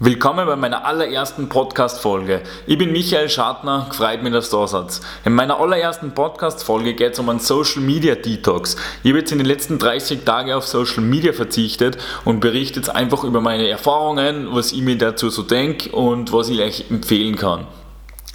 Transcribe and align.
Willkommen 0.00 0.44
bei 0.44 0.56
meiner 0.56 0.84
allerersten 0.84 1.48
Podcast-Folge. 1.48 2.42
Ich 2.66 2.76
bin 2.76 2.90
Michael 2.90 3.28
Schartner, 3.28 3.86
gefreut 3.88 4.24
mich, 4.24 4.32
dass 4.32 4.50
du 4.50 4.66
da. 4.66 4.88
In 5.24 5.34
meiner 5.34 5.60
allerersten 5.60 6.10
Podcast-Folge 6.10 6.94
geht 6.94 7.12
es 7.12 7.20
um 7.20 7.28
einen 7.28 7.38
Social 7.38 7.80
Media 7.80 8.16
Detox. 8.16 8.74
Ich 9.04 9.10
habe 9.10 9.20
jetzt 9.20 9.30
in 9.30 9.38
den 9.38 9.46
letzten 9.46 9.78
30 9.78 10.24
Tagen 10.24 10.50
auf 10.50 10.66
Social 10.66 11.04
Media 11.04 11.32
verzichtet 11.32 11.96
und 12.24 12.40
berichte 12.40 12.80
jetzt 12.80 12.88
einfach 12.88 13.22
über 13.22 13.40
meine 13.40 13.68
Erfahrungen, 13.68 14.48
was 14.50 14.72
ich 14.72 14.82
mir 14.82 14.98
dazu 14.98 15.30
so 15.30 15.44
denke 15.44 15.90
und 15.90 16.32
was 16.32 16.48
ich 16.48 16.60
euch 16.60 16.86
empfehlen 16.90 17.36
kann. 17.36 17.68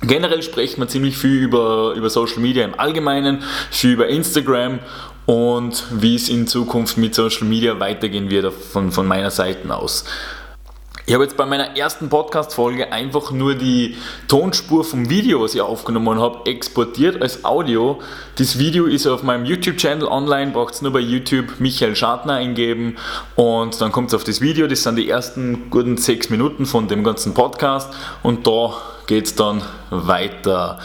Generell 0.01 0.43
spricht 0.43 0.77
man 0.77 0.87
ziemlich 0.87 1.17
viel 1.17 1.41
über, 1.41 1.91
über 1.93 2.09
Social 2.09 2.39
Media 2.39 2.63
im 2.63 2.79
Allgemeinen, 2.79 3.43
viel 3.69 3.91
über 3.91 4.07
Instagram 4.07 4.79
und 5.25 5.83
wie 5.91 6.15
es 6.15 6.29
in 6.29 6.47
Zukunft 6.47 6.97
mit 6.97 7.13
Social 7.15 7.45
Media 7.45 7.77
weitergehen 7.81 8.29
wird 8.29 8.53
von, 8.53 8.93
von 8.93 9.05
meiner 9.05 9.29
Seite 9.29 9.75
aus. 9.75 10.05
Ich 11.09 11.15
habe 11.15 11.23
jetzt 11.23 11.37
bei 11.37 11.47
meiner 11.47 11.75
ersten 11.75 12.07
Podcast-Folge 12.07 12.93
einfach 12.93 13.31
nur 13.31 13.55
die 13.55 13.97
Tonspur 14.27 14.83
vom 14.83 15.09
Video, 15.09 15.41
was 15.41 15.55
ich 15.55 15.61
aufgenommen 15.61 16.19
habe, 16.19 16.47
exportiert 16.47 17.19
als 17.19 17.43
Audio. 17.43 17.97
Das 18.35 18.59
Video 18.59 18.85
ist 18.85 19.07
auf 19.07 19.23
meinem 19.23 19.43
YouTube-Channel 19.43 20.07
online, 20.07 20.51
braucht 20.51 20.75
es 20.75 20.83
nur 20.83 20.93
bei 20.93 20.99
YouTube 20.99 21.59
Michael 21.59 21.95
Schadner 21.95 22.33
eingeben 22.33 22.97
und 23.35 23.81
dann 23.81 23.91
kommt 23.91 24.09
es 24.09 24.13
auf 24.13 24.23
das 24.23 24.39
Video. 24.39 24.67
Das 24.67 24.83
sind 24.83 24.97
die 24.97 25.09
ersten 25.09 25.71
guten 25.71 25.97
sechs 25.97 26.29
Minuten 26.29 26.67
von 26.67 26.87
dem 26.87 27.03
ganzen 27.03 27.33
Podcast 27.33 27.91
und 28.21 28.45
da 28.45 28.75
geht 29.07 29.25
es 29.25 29.33
dann 29.33 29.63
weiter. 29.89 30.77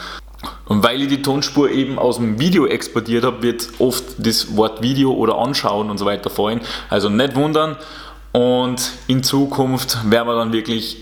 Und 0.65 0.83
weil 0.83 1.03
ich 1.03 1.07
die 1.07 1.21
Tonspur 1.21 1.69
eben 1.69 1.99
aus 1.99 2.17
dem 2.17 2.39
Video 2.39 2.65
exportiert 2.65 3.23
habe, 3.23 3.43
wird 3.43 3.67
oft 3.77 4.03
das 4.17 4.57
Wort 4.57 4.81
Video 4.81 5.13
oder 5.13 5.37
Anschauen 5.37 5.91
und 5.91 5.99
so 5.99 6.05
weiter 6.05 6.31
fallen. 6.31 6.61
Also 6.89 7.09
nicht 7.09 7.35
wundern. 7.35 7.77
Und 8.35 8.91
in 9.07 9.23
Zukunft 9.23 10.11
werden 10.11 10.27
wir 10.27 10.35
dann 10.35 10.51
wirklich 10.51 10.97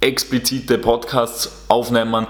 explizite 0.00 0.78
Podcasts 0.78 1.66
aufnehmen 1.68 2.26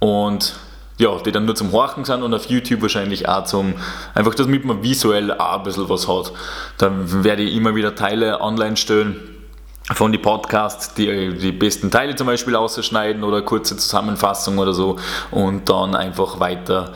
und 0.00 0.56
ja, 0.98 1.16
die 1.18 1.30
dann 1.30 1.44
nur 1.44 1.54
zum 1.54 1.70
Horchen 1.70 2.04
sind 2.04 2.24
und 2.24 2.34
auf 2.34 2.46
YouTube 2.46 2.82
wahrscheinlich 2.82 3.28
auch 3.28 3.44
zum, 3.44 3.74
einfach 4.12 4.34
damit 4.34 4.64
man 4.64 4.82
visuell 4.82 5.32
auch 5.32 5.58
ein 5.58 5.62
bisschen 5.62 5.88
was 5.88 6.08
hat. 6.08 6.32
Da 6.78 6.90
werde 6.92 7.42
ich 7.42 7.54
immer 7.54 7.76
wieder 7.76 7.94
Teile 7.94 8.40
online 8.40 8.76
stellen 8.76 9.46
von 9.94 10.10
den 10.10 10.20
Podcasts, 10.20 10.92
die, 10.94 11.32
die 11.38 11.52
besten 11.52 11.92
Teile 11.92 12.16
zum 12.16 12.26
Beispiel 12.26 12.56
ausschneiden 12.56 13.22
oder 13.22 13.42
kurze 13.42 13.76
Zusammenfassung 13.76 14.58
oder 14.58 14.74
so 14.74 14.98
und 15.30 15.68
dann 15.68 15.94
einfach 15.94 16.40
weiter, 16.40 16.94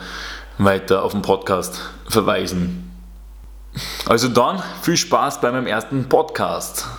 weiter 0.57 1.01
auf 1.03 1.13
den 1.13 1.21
Podcast 1.21 1.79
verweisen. 2.09 2.91
Also 4.05 4.27
dann 4.27 4.61
viel 4.81 4.97
Spaß 4.97 5.39
bei 5.39 5.49
meinem 5.53 5.67
ersten 5.67 6.09
Podcast. 6.09 6.89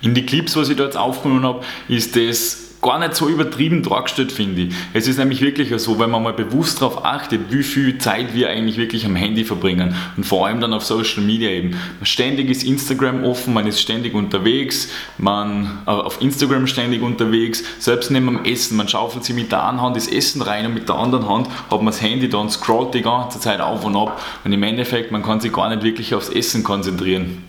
In 0.00 0.14
die 0.14 0.24
Clips, 0.24 0.56
was 0.56 0.68
ich 0.68 0.76
da 0.76 0.84
jetzt 0.84 0.96
aufgenommen 0.96 1.44
habe, 1.44 1.64
ist 1.88 2.16
das 2.16 2.68
gar 2.80 2.98
nicht 2.98 3.14
so 3.14 3.28
übertrieben 3.28 3.82
dargestellt, 3.82 4.30
finde 4.30 4.62
ich. 4.62 4.74
Es 4.92 5.08
ist 5.08 5.18
nämlich 5.18 5.40
wirklich 5.40 5.72
so, 5.80 5.98
wenn 5.98 6.10
man 6.10 6.22
mal 6.22 6.32
bewusst 6.32 6.80
darauf 6.80 7.04
achtet, 7.04 7.40
wie 7.50 7.62
viel 7.62 7.98
Zeit 7.98 8.34
wir 8.34 8.50
eigentlich 8.50 8.76
wirklich 8.76 9.04
am 9.04 9.16
Handy 9.16 9.44
verbringen. 9.44 9.94
Und 10.16 10.24
vor 10.24 10.46
allem 10.46 10.60
dann 10.60 10.72
auf 10.72 10.84
Social 10.84 11.22
Media 11.22 11.50
eben. 11.50 11.76
Ständig 12.02 12.48
ist 12.50 12.62
Instagram 12.62 13.24
offen, 13.24 13.52
man 13.52 13.66
ist 13.66 13.80
ständig 13.80 14.14
unterwegs, 14.14 14.90
man 15.18 15.82
äh, 15.86 15.90
auf 15.90 16.20
Instagram 16.20 16.66
ständig 16.66 17.02
unterwegs, 17.02 17.64
selbst 17.78 18.10
neben 18.10 18.26
dem 18.26 18.44
Essen, 18.44 18.76
man 18.76 18.88
schaufelt 18.88 19.24
sich 19.24 19.34
mit 19.34 19.50
der 19.50 19.66
einen 19.66 19.82
Hand 19.82 19.96
das 19.96 20.06
Essen 20.06 20.42
rein 20.42 20.66
und 20.66 20.74
mit 20.74 20.88
der 20.88 20.96
anderen 20.96 21.28
Hand 21.28 21.48
hat 21.48 21.78
man 21.78 21.86
das 21.86 22.00
Handy 22.00 22.28
da 22.28 22.38
und 22.38 22.50
scrollt 22.50 22.94
die 22.94 23.02
ganze 23.02 23.40
Zeit 23.40 23.60
auf 23.60 23.84
und 23.84 23.96
ab. 23.96 24.22
Und 24.44 24.52
im 24.52 24.62
Endeffekt, 24.62 25.10
man 25.10 25.22
kann 25.22 25.40
sich 25.40 25.52
gar 25.52 25.68
nicht 25.68 25.82
wirklich 25.82 26.14
aufs 26.14 26.28
Essen 26.28 26.62
konzentrieren 26.62 27.47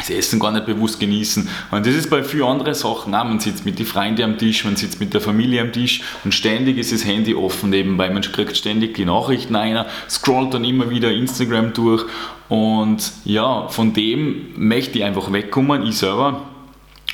das 0.00 0.10
Essen 0.10 0.40
gar 0.40 0.52
nicht 0.52 0.66
bewusst 0.66 1.00
genießen. 1.00 1.48
Und 1.70 1.86
das 1.86 1.94
ist 1.94 2.10
bei 2.10 2.22
vielen 2.22 2.44
anderen 2.44 2.74
Sachen 2.74 3.14
auch. 3.14 3.24
Man 3.24 3.40
sitzt 3.40 3.64
mit 3.64 3.78
den 3.78 3.86
Freunden 3.86 4.22
am 4.22 4.38
Tisch, 4.38 4.64
man 4.64 4.76
sitzt 4.76 5.00
mit 5.00 5.14
der 5.14 5.20
Familie 5.20 5.60
am 5.60 5.72
Tisch 5.72 6.02
und 6.24 6.34
ständig 6.34 6.78
ist 6.78 6.92
das 6.92 7.04
Handy 7.04 7.34
offen 7.34 7.70
nebenbei. 7.70 8.10
Man 8.10 8.22
kriegt 8.22 8.56
ständig 8.56 8.94
die 8.94 9.04
Nachrichten 9.04 9.56
einer, 9.56 9.86
scrollt 10.08 10.54
dann 10.54 10.64
immer 10.64 10.90
wieder 10.90 11.10
Instagram 11.10 11.72
durch. 11.72 12.04
Und 12.48 13.12
ja, 13.24 13.68
von 13.68 13.92
dem 13.92 14.48
möchte 14.56 14.98
ich 14.98 15.04
einfach 15.04 15.32
wegkommen, 15.32 15.86
ich 15.86 15.96
selber 15.96 16.42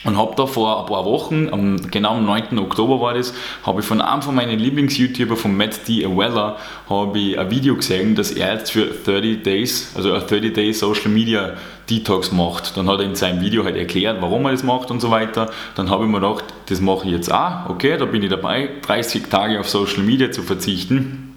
und 0.04 0.16
habe 0.16 0.34
da 0.36 0.46
vor 0.46 0.80
ein 0.80 0.86
paar 0.86 1.04
Wochen, 1.04 1.80
genau 1.90 2.16
am 2.16 2.26
9. 2.26 2.58
Oktober 2.58 3.00
war 3.00 3.14
das, 3.14 3.34
habe 3.64 3.80
ich 3.80 3.86
von 3.86 4.00
einem 4.00 4.22
von 4.22 4.34
meinen 4.34 4.58
Lieblings-YouTuber, 4.58 5.36
von 5.36 5.56
Matt 5.56 5.88
D. 5.88 6.04
Awella, 6.04 6.56
habe 6.88 7.18
ich 7.18 7.38
ein 7.38 7.50
Video 7.50 7.74
gesehen, 7.74 8.14
dass 8.14 8.30
er 8.30 8.54
jetzt 8.54 8.70
für 8.70 8.86
30 8.86 9.42
Days, 9.42 9.92
also 9.96 10.12
ein 10.12 10.20
30 10.20 10.52
Day 10.52 10.72
Social 10.72 11.10
Media 11.10 11.54
Detox 11.90 12.32
macht. 12.32 12.76
Dann 12.76 12.88
hat 12.88 13.00
er 13.00 13.06
in 13.06 13.14
seinem 13.14 13.40
Video 13.40 13.64
halt 13.64 13.76
erklärt, 13.76 14.20
warum 14.20 14.44
er 14.44 14.52
das 14.52 14.62
macht 14.62 14.90
und 14.90 15.00
so 15.00 15.10
weiter. 15.10 15.50
Dann 15.74 15.90
habe 15.90 16.04
ich 16.04 16.10
mir 16.10 16.20
gedacht, 16.20 16.44
das 16.66 16.80
mache 16.80 17.06
ich 17.06 17.12
jetzt 17.12 17.32
auch. 17.32 17.68
Okay, 17.68 17.96
da 17.96 18.04
bin 18.04 18.22
ich 18.22 18.30
dabei, 18.30 18.70
30 18.82 19.28
Tage 19.28 19.58
auf 19.60 19.68
Social 19.68 20.02
Media 20.02 20.30
zu 20.30 20.42
verzichten. 20.42 21.32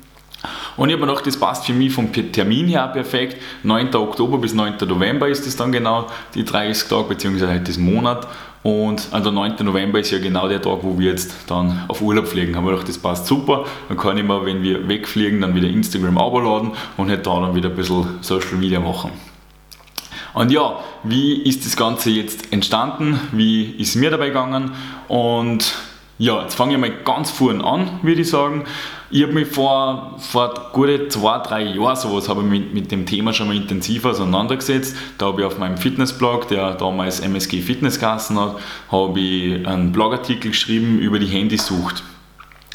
Und 0.78 0.88
ich 0.88 0.94
habe 0.96 1.06
mir 1.06 1.12
gedacht, 1.12 1.28
das 1.28 1.38
passt 1.38 1.66
für 1.66 1.74
mich 1.74 1.92
vom 1.92 2.12
Termin 2.14 2.68
her 2.68 2.88
perfekt. 2.88 3.42
9. 3.64 3.94
Oktober 3.96 4.38
bis 4.38 4.54
9. 4.54 4.76
November 4.88 5.28
ist 5.28 5.46
das 5.46 5.58
dann 5.58 5.72
genau, 5.72 6.08
die 6.34 6.46
30 6.46 6.88
Tage, 6.88 7.10
beziehungsweise 7.10 7.50
halt 7.50 7.68
das 7.68 7.78
Monat. 7.78 8.26
Und 8.62 9.08
an 9.12 9.24
der 9.24 9.32
9. 9.32 9.56
November 9.64 10.00
ist 10.00 10.12
ja 10.12 10.20
genau 10.20 10.50
der 10.50 10.62
Tag, 10.62 10.80
wo 10.82 11.00
wir 11.00 11.12
jetzt 11.12 11.34
dann 11.48 11.86
auf 11.88 12.02
Urlaub 12.02 12.28
fliegen. 12.28 12.56
Haben 12.56 12.66
wir 12.66 12.72
gedacht, 12.72 12.90
das 12.90 12.98
passt 12.98 13.26
super. 13.26 13.66
Dann 13.88 13.98
kann 13.98 14.18
ich 14.18 14.24
mir, 14.24 14.46
wenn 14.46 14.62
wir 14.62 14.88
wegfliegen, 14.88 15.42
dann 15.42 15.56
wieder 15.56 15.68
Instagram 15.68 16.18
abladen 16.18 16.72
und 16.98 17.10
halt 17.10 17.26
da 17.26 17.40
dann 17.40 17.56
wieder 17.56 17.70
ein 17.70 17.76
bisschen 17.76 18.20
Social 18.22 18.58
Media 18.58 18.80
machen. 18.80 19.12
Und 20.34 20.52
ja, 20.52 20.80
wie 21.04 21.42
ist 21.42 21.66
das 21.66 21.76
Ganze 21.76 22.10
jetzt 22.12 22.52
entstanden? 22.52 23.20
Wie 23.32 23.64
ist 23.64 23.96
mir 23.96 24.12
dabei 24.12 24.28
gegangen? 24.28 24.72
Und 25.08 25.74
ja, 26.20 26.42
jetzt 26.42 26.56
fange 26.56 26.74
ich 26.74 26.80
mal 26.80 26.92
ganz 27.06 27.32
vorne 27.32 27.64
an, 27.64 28.00
würde 28.02 28.22
ich 28.22 28.30
sagen. 28.30 28.66
Ich 29.10 29.24
habe 29.24 29.32
mich 29.32 29.48
vor, 29.48 30.18
vor 30.20 30.70
gute 30.74 31.08
zwei, 31.08 31.40
drei 31.40 31.64
Jahren 31.64 31.96
sowas 31.96 32.28
ich 32.28 32.36
mit, 32.36 32.74
mit 32.74 32.92
dem 32.92 33.06
Thema 33.06 33.32
schon 33.32 33.48
mal 33.48 33.56
intensiv 33.56 34.04
auseinandergesetzt. 34.04 34.98
Da 35.18 35.28
habe 35.28 35.42
ich 35.42 35.48
auf 35.48 35.58
meinem 35.58 35.78
Fitnessblog, 35.78 36.50
der 36.50 36.76
damals 36.76 37.22
MSG 37.22 37.62
Fitness 37.62 38.00
geheißen 38.00 38.38
hat, 38.38 38.58
habe 38.92 39.20
ich 39.20 39.66
einen 39.66 39.94
Blogartikel 39.94 40.52
geschrieben 40.52 41.00
über 41.00 41.20
die 41.20 41.28
Handysucht. 41.28 42.04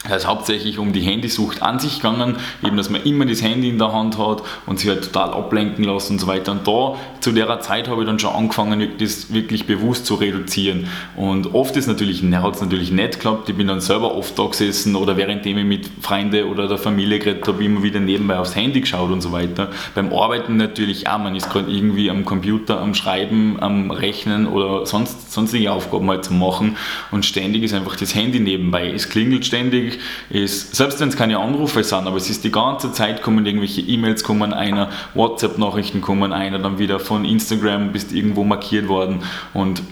Es 0.07 0.17
ist 0.17 0.27
hauptsächlich 0.27 0.79
um 0.79 0.93
die 0.93 1.01
Handysucht 1.01 1.63
an 1.63 1.79
sich 1.79 1.97
gegangen, 1.97 2.37
eben 2.63 2.77
dass 2.77 2.91
man 2.91 3.03
immer 3.05 3.25
das 3.25 3.41
Handy 3.41 3.71
in 3.71 3.79
der 3.79 3.91
Hand 3.91 4.19
hat 4.19 4.43
und 4.67 4.79
sich 4.79 4.91
halt 4.91 5.03
total 5.03 5.33
ablenken 5.33 5.83
lässt 5.83 6.11
und 6.11 6.19
so 6.19 6.27
weiter. 6.27 6.53
Und 6.53 6.69
da, 6.69 6.97
zu 7.21 7.33
der 7.33 7.61
Zeit 7.61 7.89
habe 7.89 8.03
ich 8.03 8.07
dann 8.07 8.19
schon 8.19 8.35
angefangen, 8.35 8.87
das 8.99 9.33
wirklich 9.33 9.67
bewusst 9.67 10.05
zu 10.05 10.17
reduzieren. 10.17 10.89
Und 11.17 11.55
oft 11.55 11.75
ist 11.79 11.87
natürlich, 11.87 12.23
hat 12.23 12.55
es 12.55 12.61
natürlich 12.61 12.93
nicht 12.93 13.15
geklappt. 13.15 13.49
Ich 13.49 13.57
bin 13.57 13.67
dann 13.67 13.81
selber 13.81 14.15
oft 14.15 14.39
da 14.39 14.45
gesessen 14.45 14.95
oder 14.95 15.17
währenddem 15.17 15.57
ich 15.57 15.65
mit 15.65 15.91
Freunden 16.03 16.49
oder 16.49 16.69
der 16.69 16.77
Familie 16.77 17.19
geredet 17.19 17.49
habe, 17.49 17.65
immer 17.65 17.83
wieder 17.83 18.01
nebenbei 18.01 18.39
aufs 18.39 18.55
Handy 18.55 18.83
geschaut 18.83 19.11
und 19.11 19.23
so 19.23 19.33
weiter. 19.33 19.71
Beim 19.95 20.13
Arbeiten 20.13 20.59
natürlich 20.59 21.09
auch, 21.09 21.19
man 21.19 21.35
ist 21.35 21.51
gerade 21.51 21.73
irgendwie 21.73 22.11
am 22.11 22.27
Computer, 22.27 22.79
am 22.79 22.95
Schreiben, 22.95 23.57
am 23.61 23.91
Rechnen 23.91 24.47
oder 24.47 24.85
sonst, 24.85 25.33
sonstige 25.33 25.73
Aufgaben 25.73 26.11
halt 26.11 26.27
zu 26.27 26.35
machen 26.35 26.77
und 27.11 27.25
ständig 27.25 27.63
ist 27.63 27.73
einfach 27.73 27.97
das 27.97 28.15
Handy 28.15 28.41
nebenbei. 28.41 28.91
Es 28.91 29.09
klingelt 29.09 29.47
ständig, 29.47 29.94
ist, 30.31 30.75
selbst 30.75 31.01
wenn 31.01 31.09
es 31.09 31.17
keine 31.17 31.39
Anrufe 31.39 31.83
sind, 31.83 32.07
aber 32.07 32.17
es 32.17 32.31
ist 32.31 32.45
die 32.45 32.53
ganze 32.53 32.93
Zeit 32.93 33.23
kommen 33.23 33.45
irgendwelche 33.47 33.81
E-Mails, 33.81 34.25
kommen 34.25 34.53
einer, 34.53 34.91
WhatsApp-Nachrichten 35.15 36.01
kommen 36.01 36.33
einer, 36.33 36.59
dann 36.59 36.79
wieder 36.79 37.01
von 37.01 37.25
Instagram 37.25 37.93
bist 37.93 38.13
irgendwo 38.13 38.45
markiert 38.45 38.89
worden 38.89 39.21
und 39.53 39.83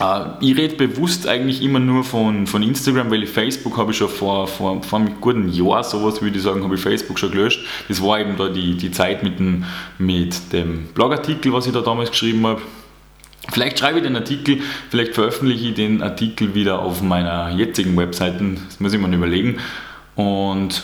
äh, 0.00 0.24
ich 0.40 0.56
rede 0.56 0.76
bewusst 0.76 1.26
eigentlich 1.26 1.62
immer 1.62 1.80
nur 1.80 2.04
von, 2.04 2.46
von 2.46 2.62
Instagram, 2.62 3.10
weil 3.10 3.26
Facebook 3.26 3.76
habe 3.76 3.92
ich 3.92 3.98
schon 3.98 4.08
vor, 4.08 4.46
vor, 4.46 4.82
vor 4.82 4.98
einem 4.98 5.20
guten 5.20 5.48
Jahr, 5.48 5.82
sowas 5.84 6.22
würde 6.22 6.36
ich 6.36 6.42
sagen, 6.42 6.62
habe 6.62 6.74
ich 6.74 6.80
Facebook 6.80 7.18
schon 7.18 7.30
gelöscht. 7.30 7.64
Das 7.88 8.02
war 8.02 8.20
eben 8.20 8.36
da 8.36 8.48
die, 8.48 8.76
die 8.76 8.90
Zeit 8.90 9.22
mit 9.22 9.38
dem, 9.38 9.64
mit 9.98 10.52
dem 10.52 10.86
Blogartikel, 10.94 11.52
was 11.52 11.66
ich 11.66 11.72
da 11.72 11.80
damals 11.80 12.10
geschrieben 12.10 12.46
habe. 12.46 12.62
Vielleicht 13.50 13.78
schreibe 13.78 13.98
ich 13.98 14.04
den 14.04 14.16
Artikel, 14.16 14.58
vielleicht 14.90 15.14
veröffentliche 15.14 15.68
ich 15.68 15.74
den 15.74 16.02
Artikel 16.02 16.54
wieder 16.54 16.80
auf 16.80 17.02
meiner 17.02 17.50
jetzigen 17.50 17.96
Webseite, 17.96 18.56
das 18.66 18.78
muss 18.78 18.92
ich 18.92 19.00
mir 19.00 19.14
überlegen. 19.14 19.58
Und 20.16 20.82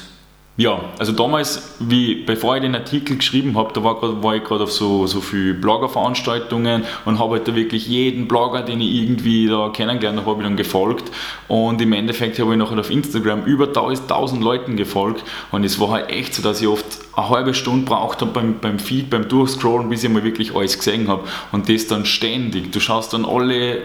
ja, 0.57 0.81
also 1.01 1.11
damals, 1.11 1.75
wie, 1.81 2.23
bevor 2.23 2.55
ich 2.55 2.63
den 2.63 2.77
Artikel 2.77 3.17
geschrieben 3.17 3.59
habe, 3.59 3.73
da 3.73 3.83
war, 3.83 4.23
war 4.23 4.37
ich 4.37 4.45
gerade 4.45 4.63
auf 4.65 4.71
so, 4.71 5.09
so 5.09 5.21
viele 5.21 5.55
Bloggerveranstaltungen 5.55 6.85
und 7.05 7.19
habe 7.19 7.35
halt 7.35 7.49
da 7.49 7.57
wirklich 7.57 7.89
jeden 7.89 8.29
Blogger, 8.29 8.63
den 8.63 8.81
ich 8.81 9.03
irgendwie 9.03 9.49
da 9.49 9.71
kennengelernt 9.71 10.21
habe, 10.21 10.31
habe 10.31 10.43
ich 10.43 10.47
dann 10.47 10.57
gefolgt. 10.57 11.11
Und 11.49 11.83
im 11.83 11.93
Endeffekt 11.93 12.39
habe 12.39 12.53
ich 12.53 12.59
nachher 12.59 12.79
auf 12.79 12.91
Instagram 12.91 13.45
über 13.47 13.67
1000 13.67 14.45
Leuten 14.45 14.77
gefolgt. 14.77 15.25
Und 15.51 15.65
es 15.65 15.81
war 15.81 15.91
halt 15.91 16.11
echt 16.11 16.35
so, 16.35 16.43
dass 16.43 16.61
ich 16.61 16.69
oft 16.69 17.04
eine 17.17 17.29
halbe 17.29 17.55
Stunde 17.55 17.85
braucht 17.85 18.21
beim, 18.33 18.59
beim 18.61 18.79
Feed, 18.79 19.11
beim 19.11 19.29
Durchscrollen, 19.29 19.89
bis 19.89 20.05
ich 20.05 20.11
mal 20.11 20.25
wirklich 20.25 20.55
alles 20.55 20.77
gesehen 20.77 21.09
habe. 21.09 21.25
Und 21.53 21.69
das 21.69 21.87
dann 21.87 22.05
ständig. 22.05 22.73
Du 22.73 22.81
schaust 22.81 23.13
dann 23.13 23.25
alle, 23.25 23.83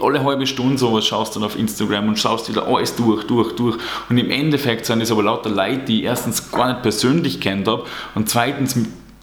alle 0.00 0.24
halbe 0.24 0.46
Stunde 0.46 0.78
sowas, 0.78 1.06
schaust 1.06 1.36
dann 1.36 1.44
auf 1.44 1.58
Instagram 1.58 2.08
und 2.08 2.18
schaust 2.18 2.48
wieder 2.48 2.66
alles 2.66 2.96
durch, 2.96 3.24
durch, 3.24 3.52
durch. 3.56 3.76
Und 4.08 4.18
im 4.18 4.30
Endeffekt 4.30 4.86
sind 4.86 5.00
es 5.00 5.10
aber 5.10 5.22
lauter 5.22 5.50
Leute, 5.50 5.84
die 5.86 6.00
ich 6.00 6.04
erstens 6.04 6.50
gar 6.50 6.68
nicht 6.68 6.82
persönlich 6.82 7.40
kennt 7.40 7.68
habe 7.68 7.84
und 8.14 8.28
zweitens 8.28 8.78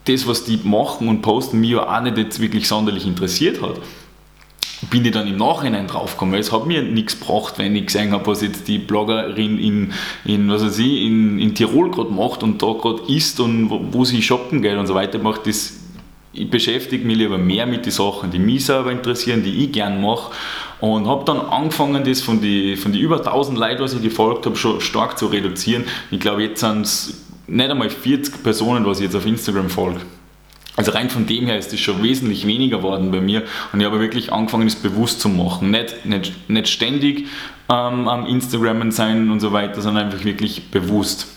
das, 0.05 0.27
was 0.27 0.43
die 0.43 0.59
machen 0.63 1.07
und 1.07 1.21
posten, 1.21 1.63
ja 1.63 1.97
auch 1.97 2.01
nicht 2.01 2.17
jetzt 2.17 2.39
wirklich 2.39 2.67
sonderlich 2.67 3.05
interessiert 3.05 3.61
hat 3.61 3.79
bin 4.89 5.03
ich 5.05 5.11
dann 5.11 5.27
im 5.27 5.37
Nachhinein 5.37 5.87
draufgekommen, 5.87 6.33
weil 6.33 6.41
es 6.41 6.51
hat 6.51 6.65
mir 6.65 6.81
nichts 6.81 7.19
gebracht, 7.19 7.55
wenn 7.57 7.75
ich 7.75 7.87
gesehen 7.87 8.11
habe, 8.11 8.27
was 8.27 8.41
jetzt 8.41 8.67
die 8.67 8.77
Bloggerin 8.77 9.59
in, 9.59 9.93
in, 10.25 10.49
was 10.49 10.63
weiß 10.63 10.79
ich, 10.79 11.01
in, 11.01 11.39
in 11.39 11.53
Tirol 11.53 11.91
gerade 11.91 12.11
macht 12.11 12.43
und 12.43 12.61
da 12.61 12.73
gerade 12.73 13.01
isst 13.07 13.39
und 13.39 13.69
wo, 13.69 13.81
wo, 13.91 14.05
sie 14.05 14.21
shoppen 14.21 14.61
geht 14.61 14.77
und 14.77 14.87
so 14.87 14.95
weiter 14.95 15.19
macht. 15.19 15.47
Das, 15.47 15.73
ich 16.31 16.49
beschäftige 16.49 17.05
mich 17.05 17.17
lieber 17.17 17.37
mehr 17.37 17.65
mit 17.65 17.85
den 17.85 17.91
Sachen, 17.91 18.31
die 18.31 18.39
mich 18.39 18.65
selber 18.65 18.91
interessieren, 18.91 19.43
die 19.43 19.65
ich 19.65 19.71
gern 19.71 20.01
mache 20.01 20.31
und 20.79 21.07
habe 21.07 21.25
dann 21.25 21.39
angefangen, 21.39 22.03
das 22.05 22.21
von 22.21 22.41
den 22.41 22.77
von 22.77 22.93
die 22.93 22.99
über 22.99 23.17
1000 23.17 23.57
Leuten, 23.57 23.81
was 23.81 23.93
ich 23.93 24.01
gefolgt 24.01 24.45
habe, 24.45 24.55
schon 24.55 24.79
stark 24.79 25.17
zu 25.17 25.27
reduzieren. 25.27 25.83
Ich 26.11 26.19
glaube, 26.19 26.43
jetzt 26.43 26.61
sind 26.61 26.81
es 26.81 27.25
nicht 27.47 27.69
einmal 27.69 27.89
40 27.89 28.43
Personen, 28.43 28.85
was 28.85 28.99
ich 28.99 29.05
jetzt 29.05 29.15
auf 29.15 29.25
Instagram 29.25 29.69
folge. 29.69 30.01
Also 30.79 30.93
rein 30.93 31.09
von 31.09 31.25
dem 31.25 31.45
her 31.45 31.57
ist 31.57 31.73
es 31.73 31.81
schon 31.81 32.01
wesentlich 32.01 32.47
weniger 32.47 32.77
geworden 32.77 33.11
bei 33.11 33.19
mir 33.19 33.43
und 33.73 33.81
ich 33.81 33.85
habe 33.85 33.99
wirklich 33.99 34.31
angefangen, 34.31 34.65
das 34.65 34.77
bewusst 34.77 35.19
zu 35.19 35.27
machen. 35.27 35.71
Nicht, 35.71 36.05
nicht, 36.05 36.49
nicht 36.49 36.69
ständig 36.69 37.27
ähm, 37.67 38.07
am 38.07 38.25
Instagram 38.25 38.89
sein 38.89 39.29
und 39.29 39.41
so 39.41 39.51
weiter, 39.51 39.81
sondern 39.81 40.05
einfach 40.05 40.23
wirklich 40.23 40.71
bewusst. 40.71 41.27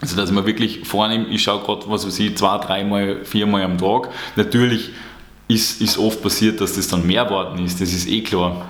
Also 0.00 0.16
dass 0.16 0.32
man 0.32 0.46
wirklich 0.46 0.80
vornimmt, 0.80 1.28
ich 1.30 1.44
schaue 1.44 1.62
gerade, 1.62 1.88
was 1.88 2.04
weiß 2.08 2.18
ich, 2.18 2.36
zwei, 2.36 2.58
dreimal, 2.58 3.24
viermal 3.24 3.62
am 3.62 3.78
Tag. 3.78 4.08
Natürlich 4.34 4.90
ist, 5.46 5.80
ist 5.80 5.96
oft 5.96 6.20
passiert, 6.20 6.60
dass 6.60 6.74
das 6.74 6.88
dann 6.88 7.06
mehr 7.06 7.24
geworden 7.24 7.64
ist, 7.64 7.80
das 7.80 7.92
ist 7.92 8.08
eh 8.08 8.22
klar. 8.22 8.66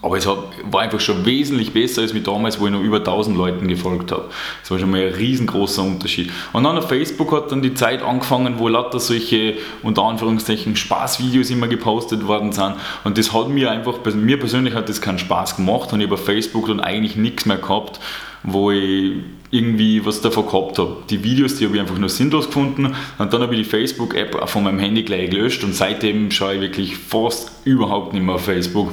Aber 0.00 0.16
es 0.16 0.26
war 0.26 0.80
einfach 0.80 1.00
schon 1.00 1.26
wesentlich 1.26 1.72
besser 1.72 2.02
als 2.02 2.14
wie 2.14 2.20
damals, 2.20 2.60
wo 2.60 2.66
ich 2.66 2.72
noch 2.72 2.82
über 2.82 2.98
1000 2.98 3.36
Leuten 3.36 3.66
gefolgt 3.66 4.12
habe. 4.12 4.26
Das 4.62 4.70
war 4.70 4.78
schon 4.78 4.90
mal 4.90 5.00
ein 5.00 5.14
riesengroßer 5.14 5.82
Unterschied. 5.82 6.30
Und 6.52 6.64
dann 6.64 6.78
auf 6.78 6.88
Facebook 6.88 7.32
hat 7.32 7.50
dann 7.50 7.62
die 7.62 7.74
Zeit 7.74 8.02
angefangen, 8.02 8.58
wo 8.58 8.68
lauter 8.68 9.00
solche, 9.00 9.54
unter 9.82 10.04
Anführungszeichen, 10.04 10.76
Spaßvideos 10.76 11.50
immer 11.50 11.66
gepostet 11.66 12.26
worden 12.28 12.52
sind. 12.52 12.74
Und 13.02 13.18
das 13.18 13.32
hat 13.32 13.48
mir 13.48 13.72
einfach, 13.72 13.98
mir 14.14 14.38
persönlich 14.38 14.74
hat 14.74 14.88
das 14.88 15.00
keinen 15.00 15.18
Spaß 15.18 15.56
gemacht 15.56 15.92
und 15.92 16.00
ich 16.00 16.06
habe 16.06 16.14
auf 16.14 16.24
Facebook 16.24 16.68
dann 16.68 16.80
eigentlich 16.80 17.16
nichts 17.16 17.44
mehr 17.46 17.58
gehabt, 17.58 17.98
wo 18.44 18.70
ich 18.70 19.14
irgendwie 19.50 20.04
was 20.04 20.20
davon 20.20 20.46
gehabt 20.46 20.78
habe. 20.78 20.98
Die 21.10 21.24
Videos, 21.24 21.56
die 21.56 21.64
habe 21.64 21.74
ich 21.74 21.80
einfach 21.80 21.98
nur 21.98 22.08
sinnlos 22.08 22.46
gefunden 22.46 22.94
und 23.18 23.32
dann 23.32 23.42
habe 23.42 23.54
ich 23.56 23.62
die 23.62 23.68
Facebook-App 23.68 24.48
von 24.48 24.62
meinem 24.62 24.78
Handy 24.78 25.02
gleich 25.02 25.30
gelöscht 25.30 25.64
und 25.64 25.74
seitdem 25.74 26.30
schaue 26.30 26.54
ich 26.54 26.60
wirklich 26.60 26.96
fast 26.96 27.50
überhaupt 27.64 28.12
nicht 28.12 28.22
mehr 28.22 28.36
auf 28.36 28.44
Facebook. 28.44 28.92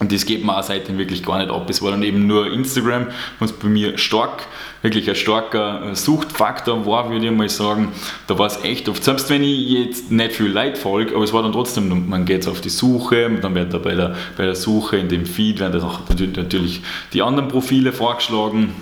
Und 0.00 0.12
das 0.12 0.24
geht 0.24 0.44
mir 0.44 0.56
auch 0.56 0.62
seitdem 0.62 0.96
wirklich 0.96 1.22
gar 1.22 1.38
nicht 1.38 1.50
ab. 1.50 1.68
Es 1.68 1.82
war 1.82 1.90
dann 1.90 2.02
eben 2.02 2.26
nur 2.26 2.50
Instagram, 2.50 3.08
was 3.38 3.52
bei 3.52 3.68
mir 3.68 3.98
stark, 3.98 4.46
wirklich 4.80 5.08
ein 5.10 5.14
starker 5.14 5.94
Suchtfaktor 5.94 6.86
war, 6.86 7.10
würde 7.10 7.26
ich 7.26 7.32
mal 7.32 7.50
sagen. 7.50 7.92
Da 8.26 8.38
war 8.38 8.46
es 8.46 8.64
echt 8.64 8.88
oft, 8.88 9.04
selbst 9.04 9.28
wenn 9.28 9.44
ich 9.44 9.68
jetzt 9.68 10.10
nicht 10.10 10.32
viel 10.32 10.48
Leid 10.48 10.78
folge, 10.78 11.14
aber 11.14 11.22
es 11.22 11.34
war 11.34 11.42
dann 11.42 11.52
trotzdem, 11.52 12.08
man 12.08 12.24
geht 12.24 12.48
auf 12.48 12.62
die 12.62 12.70
Suche, 12.70 13.30
dann 13.42 13.54
wird 13.54 13.74
da 13.74 13.78
bei 13.78 13.94
der, 13.94 14.16
bei 14.38 14.46
der 14.46 14.54
Suche 14.54 14.96
in 14.96 15.10
dem 15.10 15.26
Feed 15.26 15.60
werden 15.60 15.82
auch 15.82 16.00
natürlich 16.08 16.80
die 17.12 17.20
anderen 17.20 17.48
Profile 17.48 17.92
vorgeschlagen 17.92 18.74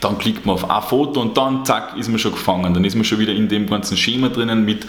dann 0.00 0.18
klickt 0.18 0.46
man 0.46 0.54
auf 0.54 0.70
ein 0.70 0.82
Foto 0.82 1.20
und 1.20 1.36
dann 1.36 1.64
zack 1.64 1.96
ist 1.96 2.08
man 2.08 2.18
schon 2.18 2.32
gefangen. 2.32 2.74
Dann 2.74 2.84
ist 2.84 2.94
man 2.94 3.04
schon 3.04 3.18
wieder 3.18 3.32
in 3.32 3.48
dem 3.48 3.66
ganzen 3.68 3.96
Schema 3.96 4.28
drinnen 4.28 4.64
mit 4.64 4.86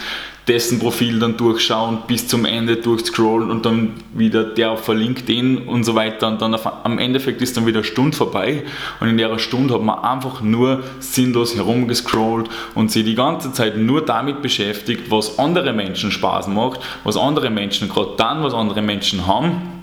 dessen 0.47 0.79
Profil 0.79 1.19
dann 1.19 1.35
durchschauen, 1.35 1.99
bis 2.07 2.27
zum 2.27 2.45
Ende 2.45 2.77
durchscrollen 2.77 3.51
und 3.51 3.65
dann 3.65 3.95
wieder 4.13 4.43
der 4.45 4.77
verlinkt 4.77 5.27
den 5.27 5.57
und 5.57 5.83
so 5.83 5.93
weiter. 5.95 6.27
Und 6.29 6.41
dann 6.41 6.53
auf, 6.53 6.85
am 6.85 6.99
Endeffekt 6.99 7.41
ist 7.41 7.57
dann 7.57 7.65
wieder 7.65 7.79
eine 7.79 7.83
Stunde 7.83 8.15
vorbei 8.15 8.63
und 8.99 9.09
in 9.09 9.17
der 9.17 9.37
Stunde 9.39 9.73
hat 9.73 9.81
man 9.81 9.99
einfach 9.99 10.41
nur 10.41 10.83
sinnlos 10.99 11.55
herumgescrollt 11.55 12.49
und 12.75 12.91
sich 12.91 13.03
die 13.03 13.15
ganze 13.15 13.51
Zeit 13.51 13.77
nur 13.77 14.05
damit 14.05 14.41
beschäftigt, 14.41 15.11
was 15.11 15.37
andere 15.37 15.73
Menschen 15.73 16.11
Spaß 16.11 16.47
macht, 16.47 16.79
was 17.03 17.17
andere 17.17 17.49
Menschen 17.49 17.89
gerade 17.89 18.11
dann, 18.17 18.41
was 18.41 18.53
andere 18.53 18.81
Menschen 18.81 19.27
haben. 19.27 19.77